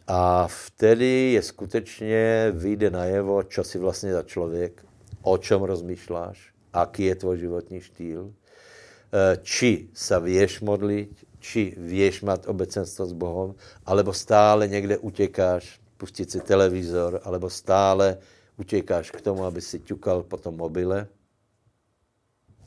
[0.09, 4.85] A vtedy je skutečně, vyjde najevo, čo si vlastně za člověk,
[5.23, 12.21] o čem rozmýšláš, aký je tvoj životní štýl, eh, či sa vieš modliť, či vieš
[12.29, 13.57] mať obecenstvo s Bohem,
[13.89, 18.21] alebo stále někde utěkáš pustit si televizor, alebo stále
[18.61, 21.09] utěkáš k tomu, aby si ťukal po tom mobile.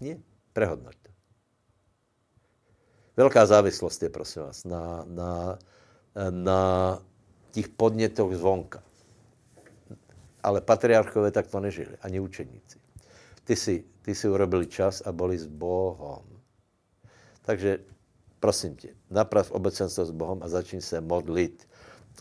[0.02, 0.18] Nie,
[0.58, 1.10] prehodnoť to.
[3.18, 5.60] Velká závislost je, prosím vás, na, na,
[6.30, 6.62] na
[7.52, 8.84] těch podnětoch zvonka.
[10.44, 12.82] Ale patriarchové tak to nežili, ani učeníci.
[13.44, 16.26] Ty si, ty si urobili čas a boli s Bohom.
[17.46, 17.80] Takže
[18.42, 21.68] prosím tě, naprav obecenstvo s Bohem a začni se modlit.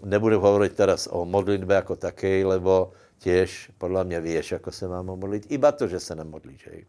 [0.04, 5.06] Nebudu hovorit teraz o modlitbě jako také, lebo těž podle mě víš, jako se mám
[5.06, 5.46] modlit.
[5.48, 6.66] Iba to, že se nemodlíš.
[6.66, 6.86] Hej.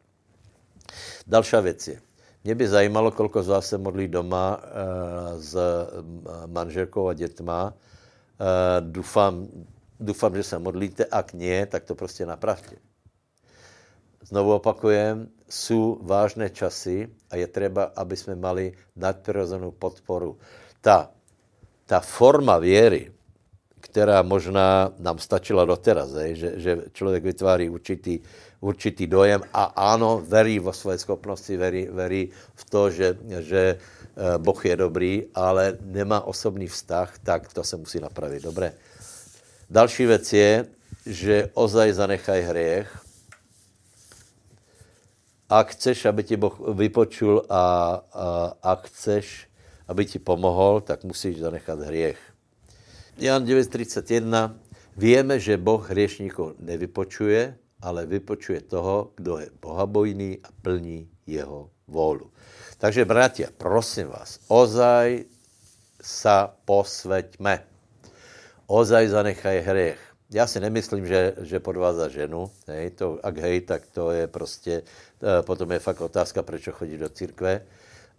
[1.28, 2.02] Další věc je,
[2.44, 5.58] mě by zajímalo, kolko z vás se modlí doma uh, s
[6.46, 7.74] manželkou a dětma.
[7.74, 9.48] Uh, doufám,
[10.00, 12.76] doufám, že se modlíte, ak nie, tak to prostě napravte.
[14.24, 20.38] Znovu opakujem, jsou vážné časy a je třeba, aby jsme mali nadpřirozenou podporu.
[20.82, 21.12] Ta,
[21.86, 23.12] ta forma věry,
[23.82, 28.20] která možná nám stačila doteraz, že, že člověk vytváří určitý,
[28.62, 34.38] určitý dojem a ano, verí vo své schopnosti, verí, verí v to, že, že eh,
[34.38, 38.44] Boh je dobrý, ale nemá osobný vztah, tak to se musí napravit.
[38.44, 38.74] Dobré.
[39.70, 40.66] Další věc je,
[41.06, 43.01] že ozaj zanechaj hriech,
[45.52, 47.66] a chceš, aby ti Boh vypočul a, a,
[48.56, 49.52] a chceš,
[49.92, 52.20] aby ti pomohol, tak musíš zanechat hriech.
[53.20, 54.56] Jan 9.31.
[54.96, 62.32] Víme, že Boh hriešníkov nevypočuje, ale vypočuje toho, kdo je bohabojný a plní jeho vůlu.
[62.80, 65.28] Takže, bratia, prosím vás, ozaj
[66.00, 67.68] sa posveťme.
[68.72, 73.82] Ozaj zanechaj hriech já si nemyslím, že, že podvázá ženu, hej, to, ak hej, tak
[73.92, 74.82] to je prostě,
[75.20, 77.62] e, potom je fakt otázka, proč chodí do církve.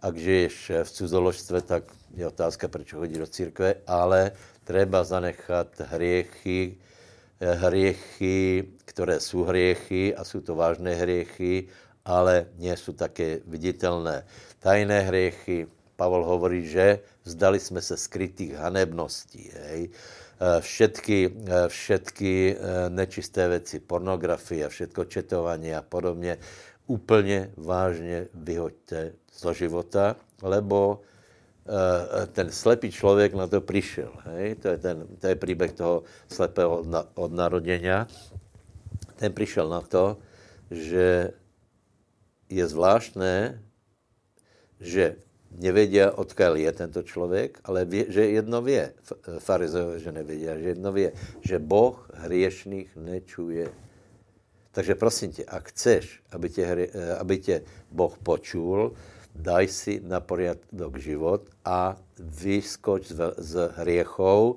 [0.01, 1.83] Ak žiješ v cudzoložstve, tak
[2.15, 4.31] je otázka, proč chodí do církve, ale
[4.63, 6.77] treba zanechat hriechy,
[7.39, 11.67] e, hriechy, které jsou hriechy a jsou to vážné hriechy,
[12.05, 14.25] ale nie jsou také viditelné.
[14.59, 19.51] Tajné hriechy, Pavel hovorí, že vzdali jsme se skrytých hanebností.
[19.53, 19.89] Hej.
[20.43, 22.55] Eh, všetky, eh, všetky eh,
[22.91, 26.37] nečisté věci, pornografie všetko četování a podobně,
[26.87, 31.01] úplně vážně vyhoďte zo života, lebo
[32.35, 34.11] ten slepý člověk na to přišel.
[34.59, 37.87] To, je ten, to je příběh toho slepého od, od narodění.
[39.15, 40.17] Ten přišel na to,
[40.71, 41.31] že
[42.49, 43.63] je zvláštné,
[44.79, 45.15] že
[45.57, 48.93] nevěděl, odkud je tento člověk, ale vě, že jedno vě,
[49.39, 53.69] farizové, že nevěděl, že jedno vě, že Boh hriešných nečuje.
[54.71, 56.89] Takže prosím tě, a chceš, aby tě,
[57.19, 58.93] aby tě Boh počul,
[59.35, 64.55] daj si na poriadok život a vyskoč z, z hriechov,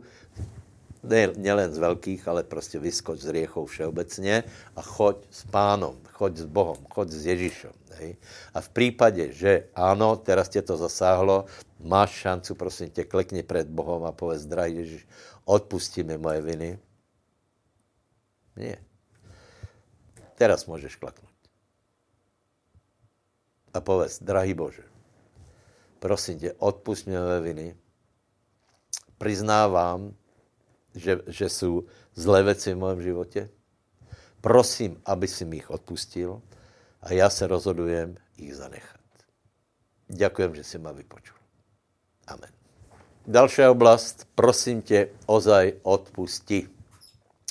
[1.07, 4.45] ne, nielen z velkých, ale prostě vyskoč z hriechov všeobecně
[4.77, 7.73] a choď s pánom, choď s Bohom, choď s Ježíšem.
[7.91, 8.17] Hej?
[8.55, 11.45] A v případě, že ano, teraz tě to zasáhlo,
[11.81, 15.09] máš šancu, prosím tě, klekni před Bohom a povedz, drahý Ježíš,
[15.45, 16.79] odpustí mi moje viny.
[18.57, 18.77] Nie.
[20.35, 21.37] Teraz můžeš klaknout.
[23.75, 24.83] A povedz, drahý Bože,
[25.99, 27.77] prosím tě, odpust mi moje viny.
[29.19, 30.17] Priznávám,
[30.97, 31.85] že, že jsou
[32.15, 33.49] zlé věci v mém životě.
[34.41, 36.43] Prosím, aby si mi jich odpustil
[37.01, 39.01] a já se rozhodujem jich zanechat.
[40.09, 41.37] Děkujem, že jsi ma vypočul.
[42.27, 42.51] Amen.
[43.27, 46.69] Další oblast, prosím tě, ozaj odpusti.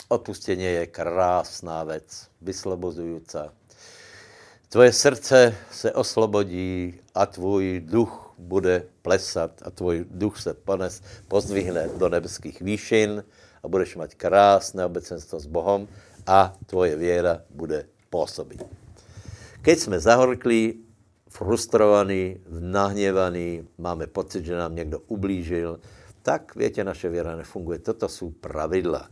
[0.08, 3.38] Odpustění je krásná věc, vyslobozující.
[4.70, 11.90] Tvoje srdce se oslobodí a tvůj duch bude plesat a tvůj duch se pones, pozdvihne
[11.98, 13.24] do nebeských výšin
[13.64, 15.88] a budeš mít krásné obecenstvo s Bohem
[16.28, 18.64] a tvoje věra bude působit.
[19.62, 20.86] Keď jsme zahorklí,
[21.30, 25.80] frustrovaní, nahněvaní, máme pocit, že nám někdo ublížil,
[26.22, 27.80] tak větě, naše věra nefunguje.
[27.80, 29.10] Toto jsou pravidla.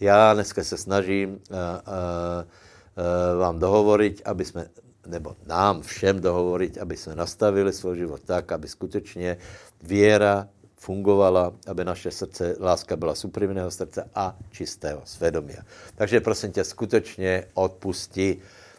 [0.00, 4.68] Já dneska se snažím uh, uh, uh, vám dohovorit, aby jsme,
[5.06, 9.36] nebo nám všem dohovorit, aby jsme nastavili svůj život tak, aby skutečně
[9.82, 15.54] věra fungovala, aby naše srdce, láska byla suprimného srdce a čistého svědomí.
[15.94, 18.38] Takže prosím tě, skutečně odpusti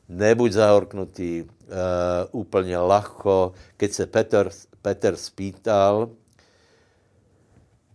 [0.10, 1.48] nebuď zahorknutý, uh,
[2.32, 3.54] úplně lehko.
[3.78, 4.50] Keď se Petr,
[4.82, 6.10] Petr spýtal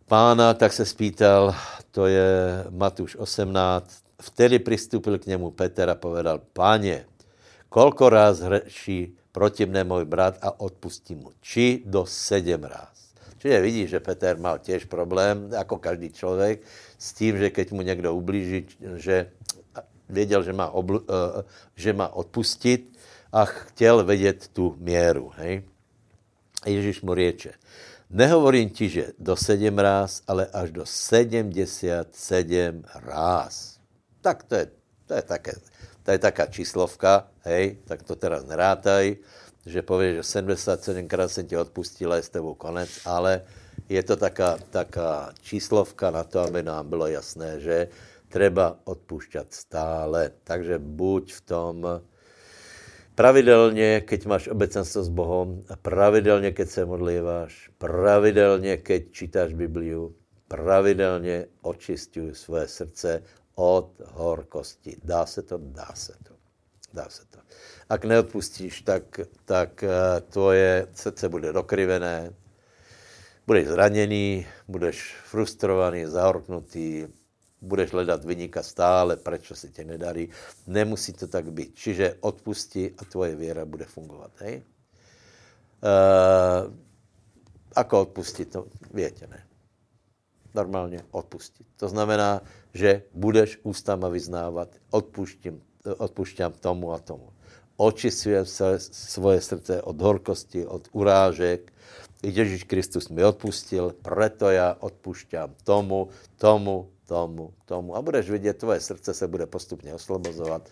[0.06, 1.54] pána, tak se spýtal,
[1.90, 7.04] to je Matuš 18, vtedy přistupil k němu Petr a povedal, páně,
[7.72, 11.32] kolko ráz hřeší proti mne můj brat a odpustí mu.
[11.40, 13.16] Či do sedm ráz.
[13.40, 16.62] Čiže vidíš, že Petr mal těž problém, jako každý člověk,
[16.98, 19.32] s tím, že keď mu někdo ublíží, že
[20.08, 21.06] věděl, že má, oblu, uh,
[21.74, 22.92] že má odpustit
[23.32, 25.32] a chtěl vědět tu měru.
[25.34, 25.62] Hej?
[26.66, 27.52] Ježíš mu rieče,
[28.10, 33.80] nehovorím ti, že do sedm ráz, ale až do sedmdesiat sedm ráz.
[34.20, 34.66] Tak to je,
[35.06, 35.52] to je také,
[36.02, 39.16] to je taká číslovka, hej, tak to teraz nerátaj,
[39.66, 43.42] že pověš, že 77 krát jsem ti odpustil a je s tebou konec, ale
[43.88, 47.88] je to taká, taká číslovka na to, aby nám bylo jasné, že
[48.28, 50.32] treba odpúšťat stále.
[50.44, 51.76] Takže buď v tom
[53.14, 60.14] pravidelně, keď máš obecenstvo s Bohom, pravidelně, keď se modlíváš, pravidelně, keď čítáš Bibliu,
[60.48, 63.22] pravidelně očistuj svoje srdce
[63.62, 64.96] od horkosti.
[65.04, 65.58] Dá se to?
[65.58, 66.34] Dá se to.
[66.92, 67.38] Dá se to.
[67.88, 72.34] Ak neodpustíš, tak, tak eh, tvoje srdce bude dokrivené,
[73.46, 77.06] budeš zraněný, budeš frustrovaný, zahorknutý,
[77.60, 80.28] budeš hledat vyníka stále, proč se ti nedarí.
[80.66, 81.74] Nemusí to tak být.
[81.74, 84.30] Čiže odpusti a tvoje věra bude fungovat.
[84.38, 84.62] Hej?
[85.82, 86.74] Uh,
[87.74, 88.52] ako odpustit?
[88.52, 89.51] To větě, ne.
[90.54, 91.66] Normálně odpustit.
[91.76, 92.40] To znamená,
[92.74, 95.62] že budeš ústama vyznávat, odpuštím,
[95.96, 97.32] odpušťám tomu a tomu.
[97.76, 101.72] Očistuje se svoje srdce od horkosti, od urážek.
[102.22, 107.96] Ježíš Kristus mi odpustil, preto já odpušťám tomu, tomu, tomu, tomu.
[107.96, 110.68] A budeš vidět, tvoje srdce se bude postupně oslobozovat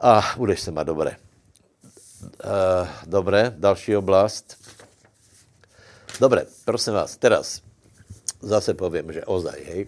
[0.00, 1.16] a budeš se mít dobré.
[2.22, 4.56] Uh, dobré, další oblast.
[6.20, 7.62] Dobré, prosím vás, teraz
[8.42, 9.82] zase povím, že ozaj, hej.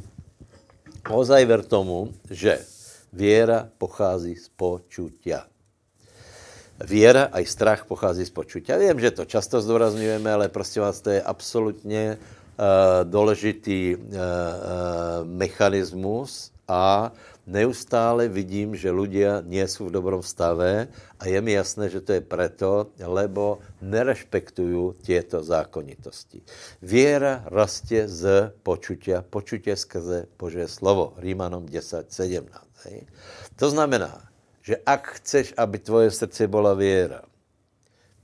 [1.11, 2.59] Ozaj ver tomu, že
[3.13, 5.47] věra pochází z počutia.
[6.81, 8.79] Věra a i strach pochází z počutia.
[8.79, 12.19] Vím, že to často zdůrazňujeme, ale prostě vás to je absolutně
[12.55, 17.13] Eh, důležitý eh, eh, mechanismus a
[17.45, 20.89] neustále vidím, že ľudia nie sú v dobrom stave
[21.21, 26.41] a je mi jasné, že to je preto, lebo nerešpektujú tieto zákonitosti.
[26.81, 31.17] Viera rastie z počutia, počutie skrze Božie slovo.
[31.21, 32.49] Rímanom 10, 17.
[32.89, 33.09] Hej.
[33.61, 34.29] To znamená,
[34.65, 37.23] že ak chceš, aby tvoje srdce byla viera,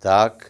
[0.00, 0.48] tak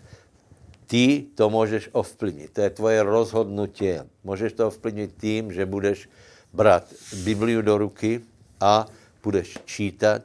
[0.86, 2.52] ty to můžeš ovplyvnit.
[2.52, 3.98] To je tvoje rozhodnutí.
[4.24, 6.08] Můžeš to ovplyvnit tím, že budeš
[6.52, 6.86] brát
[7.24, 8.22] Bibliu do ruky
[8.60, 8.86] a
[9.22, 10.22] budeš čítat,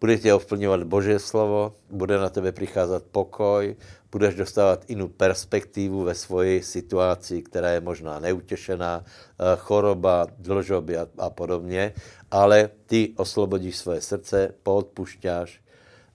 [0.00, 3.76] bude tě ovplňovat Boží slovo, bude na tebe přicházet pokoj,
[4.12, 11.06] budeš dostávat jinou perspektivu ve svojej situaci, která je možná neutěšená, eh, choroba, dlžoby a,
[11.18, 11.92] a podobně,
[12.30, 15.60] ale ty oslobodíš své srdce, poodpušťáš,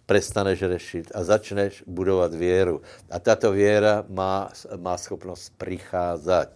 [0.05, 2.81] prestaneš řešit a začneš budovat věru.
[3.11, 6.49] A tato věra má, má schopnost přicházet.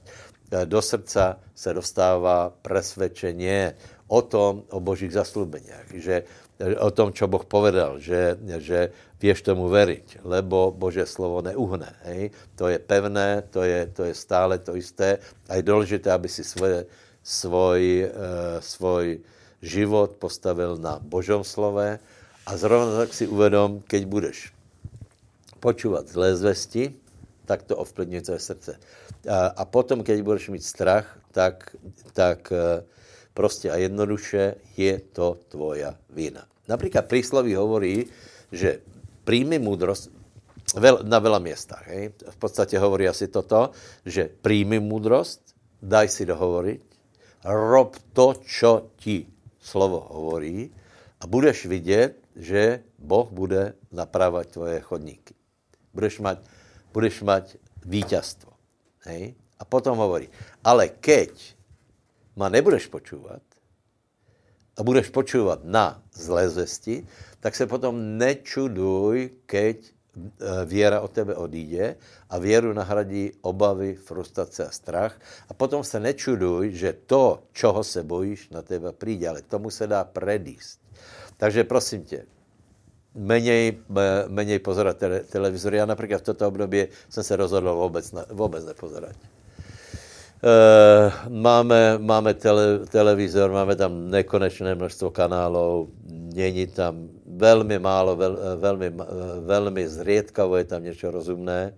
[0.51, 3.73] Eh, do srdca se dostává presvedčení
[4.07, 6.27] o tom, o božích zaslubeniach, že
[6.61, 11.91] o tom, čo Boh povedal, že, že vieš tomu veriť, lebo Bože slovo neuhne.
[12.07, 12.31] Hej?
[12.59, 16.45] To je pevné, to je, to je stále to isté a je důležité, aby si
[16.45, 16.85] svoje,
[17.23, 19.23] svoj, uh, svoj
[19.63, 21.97] život postavil na Božom slove
[22.43, 24.37] a zrovna tak si uvedom, keď budeš
[25.63, 26.91] počúvat zlé zvesti,
[27.47, 28.71] tak to ovplyvňuje tvoje srdce.
[29.23, 31.71] A, a potom, keď budeš mít strach, tak,
[32.11, 32.83] tak uh,
[33.33, 36.45] Prostě a jednoduše je to tvoja vina.
[36.67, 38.05] Například prísloví hovorí,
[38.51, 38.79] že
[39.25, 40.09] príjmi múdrosť
[41.03, 41.83] na veľa miestach.
[41.89, 42.15] Hej?
[42.17, 43.75] V podstate hovorí asi toto,
[44.05, 45.53] že príjmi múdrosť,
[45.83, 46.81] daj si dohovoriť,
[47.51, 49.27] rob to, čo ti
[49.59, 50.71] slovo hovorí
[51.19, 55.37] a budeš vidět, že Boh bude napravať tvoje chodníky.
[55.93, 56.37] Budeš mať,
[56.89, 57.45] budeš mať
[57.85, 58.49] víťazstvo.
[59.05, 59.37] Hej?
[59.59, 60.31] A potom hovorí,
[60.65, 61.52] ale keď
[62.35, 63.41] ma nebudeš počúvat
[64.73, 67.05] a budeš počúvat na zlé zvesti,
[67.39, 69.91] tak se potom nečuduj, keď e,
[70.65, 71.95] věra od tebe odíde
[72.29, 75.13] a věru nahradí obavy, frustrace a strach.
[75.49, 79.87] A potom se nečuduj, že to, čoho se bojíš, na tebe přijde, ale tomu se
[79.87, 80.81] dá predíst.
[81.37, 82.25] Takže prosím tě,
[83.15, 83.77] menej,
[84.27, 84.97] menej pozerať
[85.29, 85.77] televizory.
[85.77, 89.15] Já například v toto období jsem se rozhodl vůbec, vůbec nepozerať.
[90.43, 95.87] Eh, máme, máme tele, televizor, máme tam nekonečné množstvo kanálů,
[96.35, 101.71] není tam velmi málo, vel, eh, velmi, eh, velmi zriedkavo je tam něco rozumné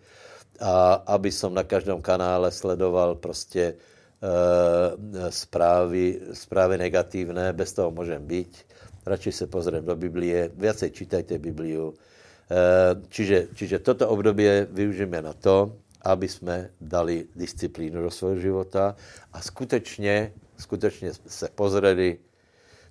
[0.57, 3.75] a aby som na každém kanále sledoval prostě
[4.23, 8.57] uh, zprávy, zprávy negatívne, bez toho můžem být.
[9.05, 11.91] Radši se pozriem do Biblie, viacej čítajte Bibliu.
[11.91, 15.75] Uh, čiže, čiže toto období využijeme na to,
[16.05, 18.95] aby jsme dali disciplínu do svého života
[19.33, 22.17] a skutečně, skutečně se pozreli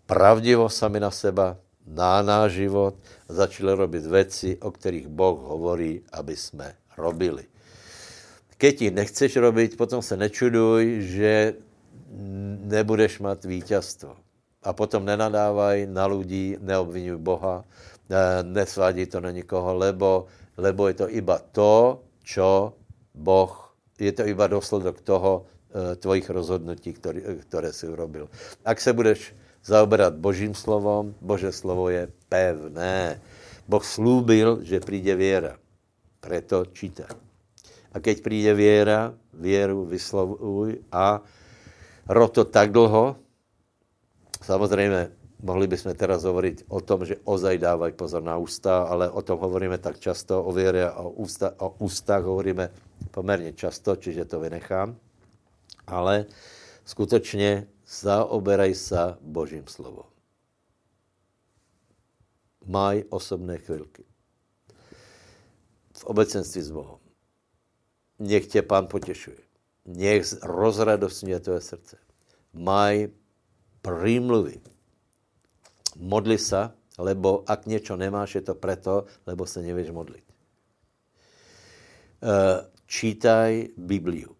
[0.06, 1.56] pravdivo sami na seba,
[1.86, 2.94] na náš život
[3.28, 7.44] a začali robit věci, o kterých Boh hovorí, aby jsme robili.
[8.58, 11.54] Keď ji nechceš robit, potom se nečuduj, že
[12.64, 14.16] nebudeš mít vítězstvo.
[14.62, 17.64] A potom nenadávaj na lidí, neobvinuj Boha,
[18.42, 22.72] nesvádí to na nikoho, lebo, lebo je to iba to, čo
[23.14, 28.28] Boh, je to iba dosledok toho e, tvojich rozhodnutí, který, které si urobil.
[28.64, 29.34] Ak se budeš
[29.64, 33.22] zaoberat Božím slovom, Bože slovo je pevné.
[33.68, 35.56] Boh slúbil, že přijde věra.
[36.20, 37.06] Preto čítaj.
[37.92, 41.22] A keď přijde věra, věru vyslovuj a
[42.08, 43.16] roto tak dlho,
[44.42, 45.10] samozřejmě
[45.44, 49.38] mohli bychom teraz hovoriť o tom, že ozaj dávaj pozor na ústa, ale o tom
[49.38, 52.70] hovoríme tak často, o věře a o, ústa, o ústách hovoríme
[53.14, 54.98] poměrně často, čiže to vynechám.
[55.86, 56.26] Ale
[56.84, 60.10] skutečně zaoberaj se Božím slovom.
[62.66, 64.04] Maj osobné chvilky.
[65.96, 66.98] V obecenství s Bohem.
[68.18, 69.38] Nech tě Pán potěšuje.
[69.84, 71.96] Nech rozradostňuje tvoje srdce.
[72.52, 73.08] Maj
[73.82, 74.60] prímluvy.
[75.96, 80.24] Modli se, lebo ak něco nemáš, je to preto, lebo se nevíš modlit.
[82.24, 84.36] Eh, čítaj Bibliu.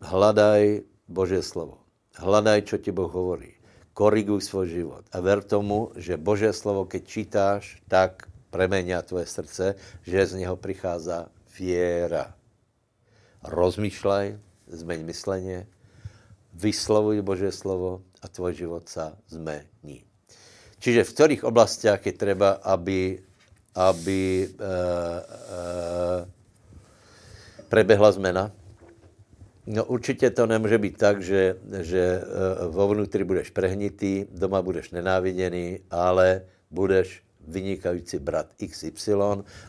[0.00, 1.84] Hľadaj Božie slovo.
[2.16, 3.56] Hľadaj, čo ti Boh hovorí.
[3.96, 5.04] Koriguj svůj život.
[5.12, 9.74] A ver tomu, že Božie slovo, keď čítáš, tak premenia tvoje srdce,
[10.04, 12.34] že z něho přichází věra.
[13.44, 15.66] Rozmýšlej, zmeň mysleně,
[16.52, 20.04] vyslovuj Božie slovo a tvoj život se zmení.
[20.78, 23.22] Čiže v kterých oblastiach je třeba, aby,
[23.74, 26.35] aby uh, uh,
[27.68, 28.52] prebehla zmena?
[29.66, 34.90] No určitě to nemůže být tak, že, že eh, vo vnútri budeš prehnitý, doma budeš
[34.90, 39.14] nenáviděný, ale budeš vynikající brat XY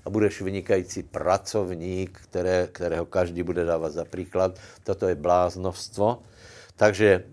[0.05, 4.59] a budeš vynikající pracovník, které, kterého každý bude dávat za příklad.
[4.83, 6.23] Toto je bláznovstvo.
[6.75, 7.23] Takže e, e,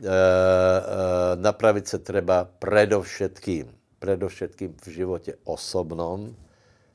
[1.36, 3.66] napravit se třeba predovšetkým,
[3.98, 6.36] predovšetkým v životě osobnom,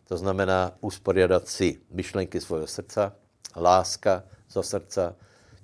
[0.08, 3.14] to znamená usporiadat si myšlenky svého srdca,
[3.56, 5.16] láska zo srdca,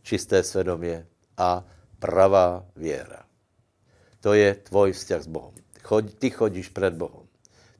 [0.01, 1.07] čisté svědomě
[1.37, 1.65] a
[1.99, 3.25] pravá věra.
[4.19, 5.53] To je tvoj vzťah s Bohem.
[6.19, 7.25] Ty chodíš před Bohem.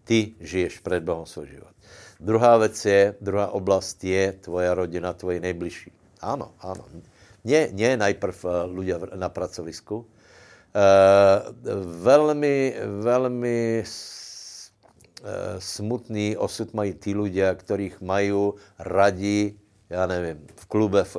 [0.06, 1.74] ty žiješ před Bohem svůj život.
[2.20, 5.91] Druhá věc je, druhá oblast je tvoja rodina, tvoji nejbližší.
[6.22, 6.86] Ano, ano.
[7.45, 10.06] Nie, nie najprv ľudia na pracovisku.
[10.74, 10.86] E,
[12.01, 13.84] velmi, velmi
[15.60, 18.34] smutný osud mají ty ľudia, kterých mají
[18.80, 21.17] radí, já nevím, v klube v,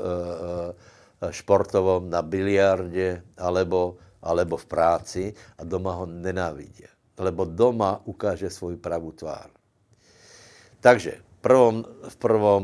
[1.31, 6.85] športovom, na biliardě, alebo, alebo v práci a doma ho nenávidí.
[7.19, 9.51] Lebo doma ukáže svůj pravou tvár.
[10.81, 12.63] Takže prvom, v prvom,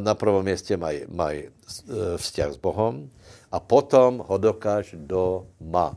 [0.00, 1.50] na, prvom městě mají, mají e,
[2.16, 3.10] vzťah s Bohem
[3.52, 5.96] a potom ho dokáž doma.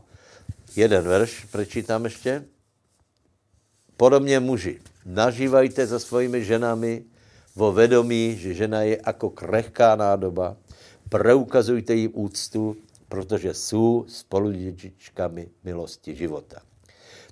[0.76, 2.44] Jeden verš prečítám ještě.
[3.96, 7.04] Podobně muži, nažívajte se svými ženami
[7.56, 10.56] vo vedomí, že žena je jako krehká nádoba,
[11.08, 12.76] preukazujte jim úctu,
[13.08, 16.62] protože jsou spoludědičkami milosti života.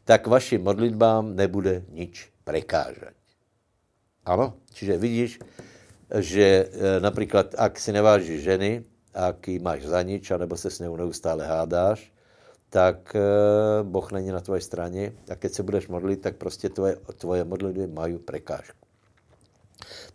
[0.04, 3.16] Tak vašim modlitbám nebude nič prekážet.
[4.24, 5.38] Ano, čiže vidíš,
[6.18, 10.80] že e, například, ak si nevážíš ženy, ak ji máš za nič, anebo se s
[10.80, 12.12] ňou neustále hádáš,
[12.70, 13.20] tak e,
[13.82, 17.86] Boh není na tvojej straně a keď se budeš modlit, tak prostě tvoje, tvoje modlitby
[17.86, 18.79] mají prekážku.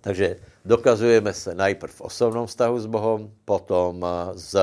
[0.01, 4.53] Takže dokazujeme se najprv v osobnom vztahu s Bohem, potom e, s,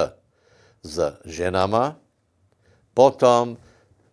[0.82, 1.98] s ženama,
[2.94, 3.58] potom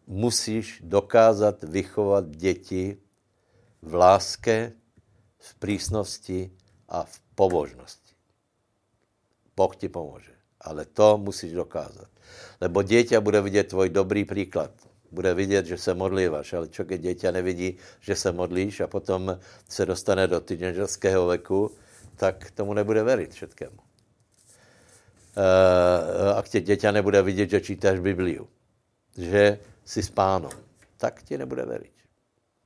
[0.08, 2.98] musíš dokázat vychovat děti
[3.82, 4.74] v láske,
[5.38, 6.52] v prísnosti
[6.90, 8.14] a v pobožnosti.
[9.56, 10.32] Boh ti pomůže.
[10.62, 12.08] Ale to musíš dokázat.
[12.62, 14.72] Lebo dieťa bude vidět tvoj dobrý příklad.
[15.12, 19.40] Bude vidět, že se modlíváš, ale keď dieťa nevidí, že se modlíš a potom
[19.70, 21.72] se dostane do teenagerského veku,
[22.16, 23.80] tak tomu nebude veriť všetkému.
[25.40, 28.48] Uh, ak tě dieťa nebude vidět, že čítáš Bibliu,
[29.18, 30.52] že jsi s pánom,
[30.98, 31.96] tak ti nebude veriť.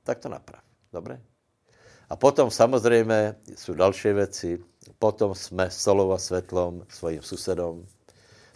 [0.02, 0.60] Tak to naprav.
[0.92, 1.20] Dobre?
[2.08, 4.58] A potom samozřejmě jsou další věci.
[4.98, 7.86] Potom jsme solou a svetlom svojim susedom,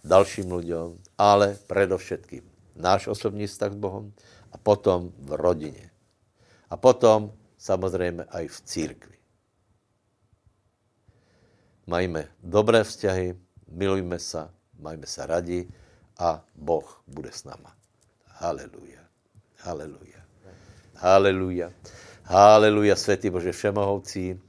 [0.04, 4.12] dalším lidem, ale předovšetkým náš osobní vztah s Bohem
[4.52, 5.90] a potom v rodině.
[6.70, 9.18] A potom samozřejmě i v církvi.
[11.86, 13.34] Majme dobré vzťahy,
[13.68, 15.68] milujme se, majme se radi
[16.18, 17.74] a Boh bude s náma.
[18.26, 19.00] Haleluja.
[19.58, 20.20] Haleluja.
[20.94, 21.72] Haleluja.
[22.22, 24.40] Haleluja, světý Bože všemohoucí.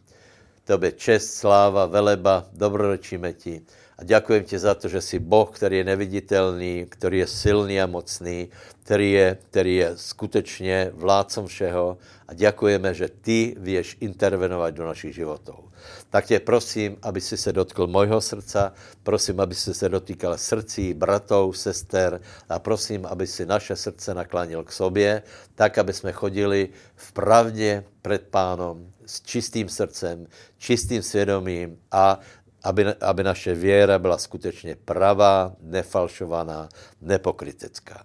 [0.63, 3.65] Tobě čest, sláva, veleba, dobroročíme ti.
[3.99, 7.87] A děkujem ti za to, že jsi Boh, který je neviditelný, který je silný a
[7.87, 8.49] mocný,
[8.83, 11.97] který je, který je skutečně vládcem všeho.
[12.27, 15.69] A děkujeme, že ty věš intervenovat do našich životů
[16.09, 18.73] tak tě prosím, aby si se dotkl mojho srdca,
[19.03, 24.63] prosím, aby si se dotýkal srdcí bratou, sester a prosím, aby si naše srdce naklánil
[24.63, 25.23] k sobě,
[25.55, 30.27] tak, aby jsme chodili v pravdě před pánom s čistým srdcem,
[30.57, 32.19] čistým svědomím a
[32.63, 36.69] aby, aby naše věra byla skutečně pravá, nefalšovaná,
[37.01, 38.03] nepokrytecká.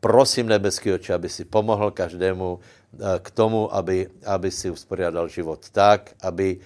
[0.00, 5.70] Prosím nebeský oče, aby si pomohl každému eh, k tomu, aby, aby si uspořádal život
[5.70, 6.60] tak, aby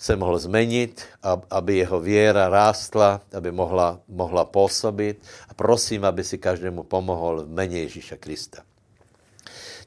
[0.00, 1.04] se mohl změnit,
[1.50, 5.22] aby jeho věra rástla, aby mohla, mohla působit.
[5.48, 8.62] A prosím, aby si každému pomohl v jméně Ježíša Krista.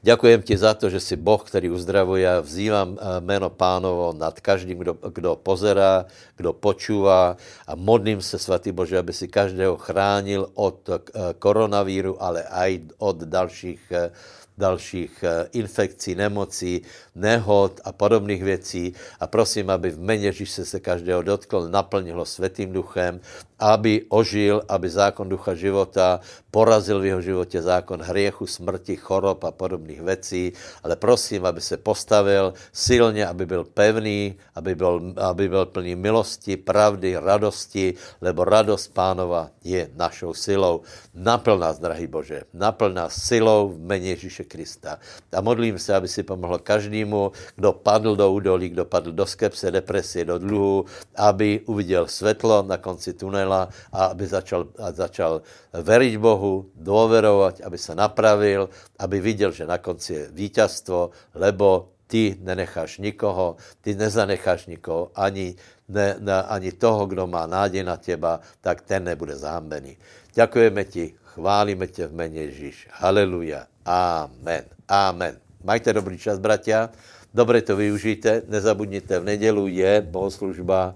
[0.04, 2.40] Děkujem ti za to, že jsi Boh, který uzdravuje.
[2.40, 6.04] Vzývám eh, jméno pánovo nad každým, kdo, kdo pozerá,
[6.36, 7.36] kdo počúvá
[7.66, 11.00] a modlím se, svatý Bože, aby si každého chránil od eh,
[11.40, 14.12] koronavíru, ale i od dalších eh,
[14.58, 16.82] dalších infekcí, nemocí,
[17.14, 18.94] nehod a podobných věcí.
[19.20, 23.20] A prosím, aby v jméně Ježíše se každého dotkl, naplnilo světým duchem,
[23.58, 29.50] aby ožil, aby zákon ducha života porazil v jeho životě zákon hriechu, smrti, chorob a
[29.50, 30.52] podobných věcí.
[30.82, 36.56] Ale prosím, aby se postavil silně, aby byl pevný, aby byl, aby byl plný milosti,
[36.56, 40.86] pravdy, radosti, lebo radost pánova je našou silou.
[41.14, 44.98] Naplň nás, drahý Bože, naplň nás silou v jméně Ježíše Krista.
[45.34, 49.70] A modlím se, aby si pomohl každému, kdo padl do údolí, kdo padl do skepse,
[49.70, 50.84] depresie, do dluhu,
[51.16, 53.12] aby uviděl světlo na konci
[53.44, 55.44] tunela a aby začal, a začal
[55.76, 62.36] veriť Bohu, dôverovať, aby se napravil, aby viděl, že na konci je víťazstvo, lebo ty
[62.40, 65.54] nenecháš nikoho, ty nezanecháš nikoho, ani,
[65.88, 69.96] ne, ne, ani toho, kdo má nádej na těba, tak ten nebude zahambený.
[70.34, 72.88] Děkujeme ti, chválíme tě v jméně Ježíš.
[72.92, 73.66] Haleluja.
[73.84, 74.64] Amen.
[74.88, 75.36] Amen.
[75.64, 76.90] Majte dobrý čas, bratia.
[77.34, 78.42] Dobře to využijte.
[78.48, 80.94] Nezabudněte, v nedělu je bohoslužba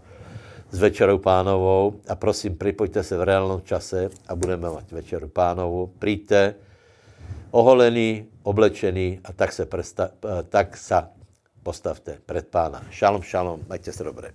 [0.70, 5.86] s Večerou pánovou a prosím, připojte se v reálnom čase a budeme mít Večeru pánovou.
[5.98, 6.54] Přijďte,
[7.50, 10.10] oholený, oblečený a tak se, presta,
[10.48, 11.08] tak sa
[11.62, 12.84] postavte před pána.
[12.90, 14.32] Šalom, šalom, majte se dobré.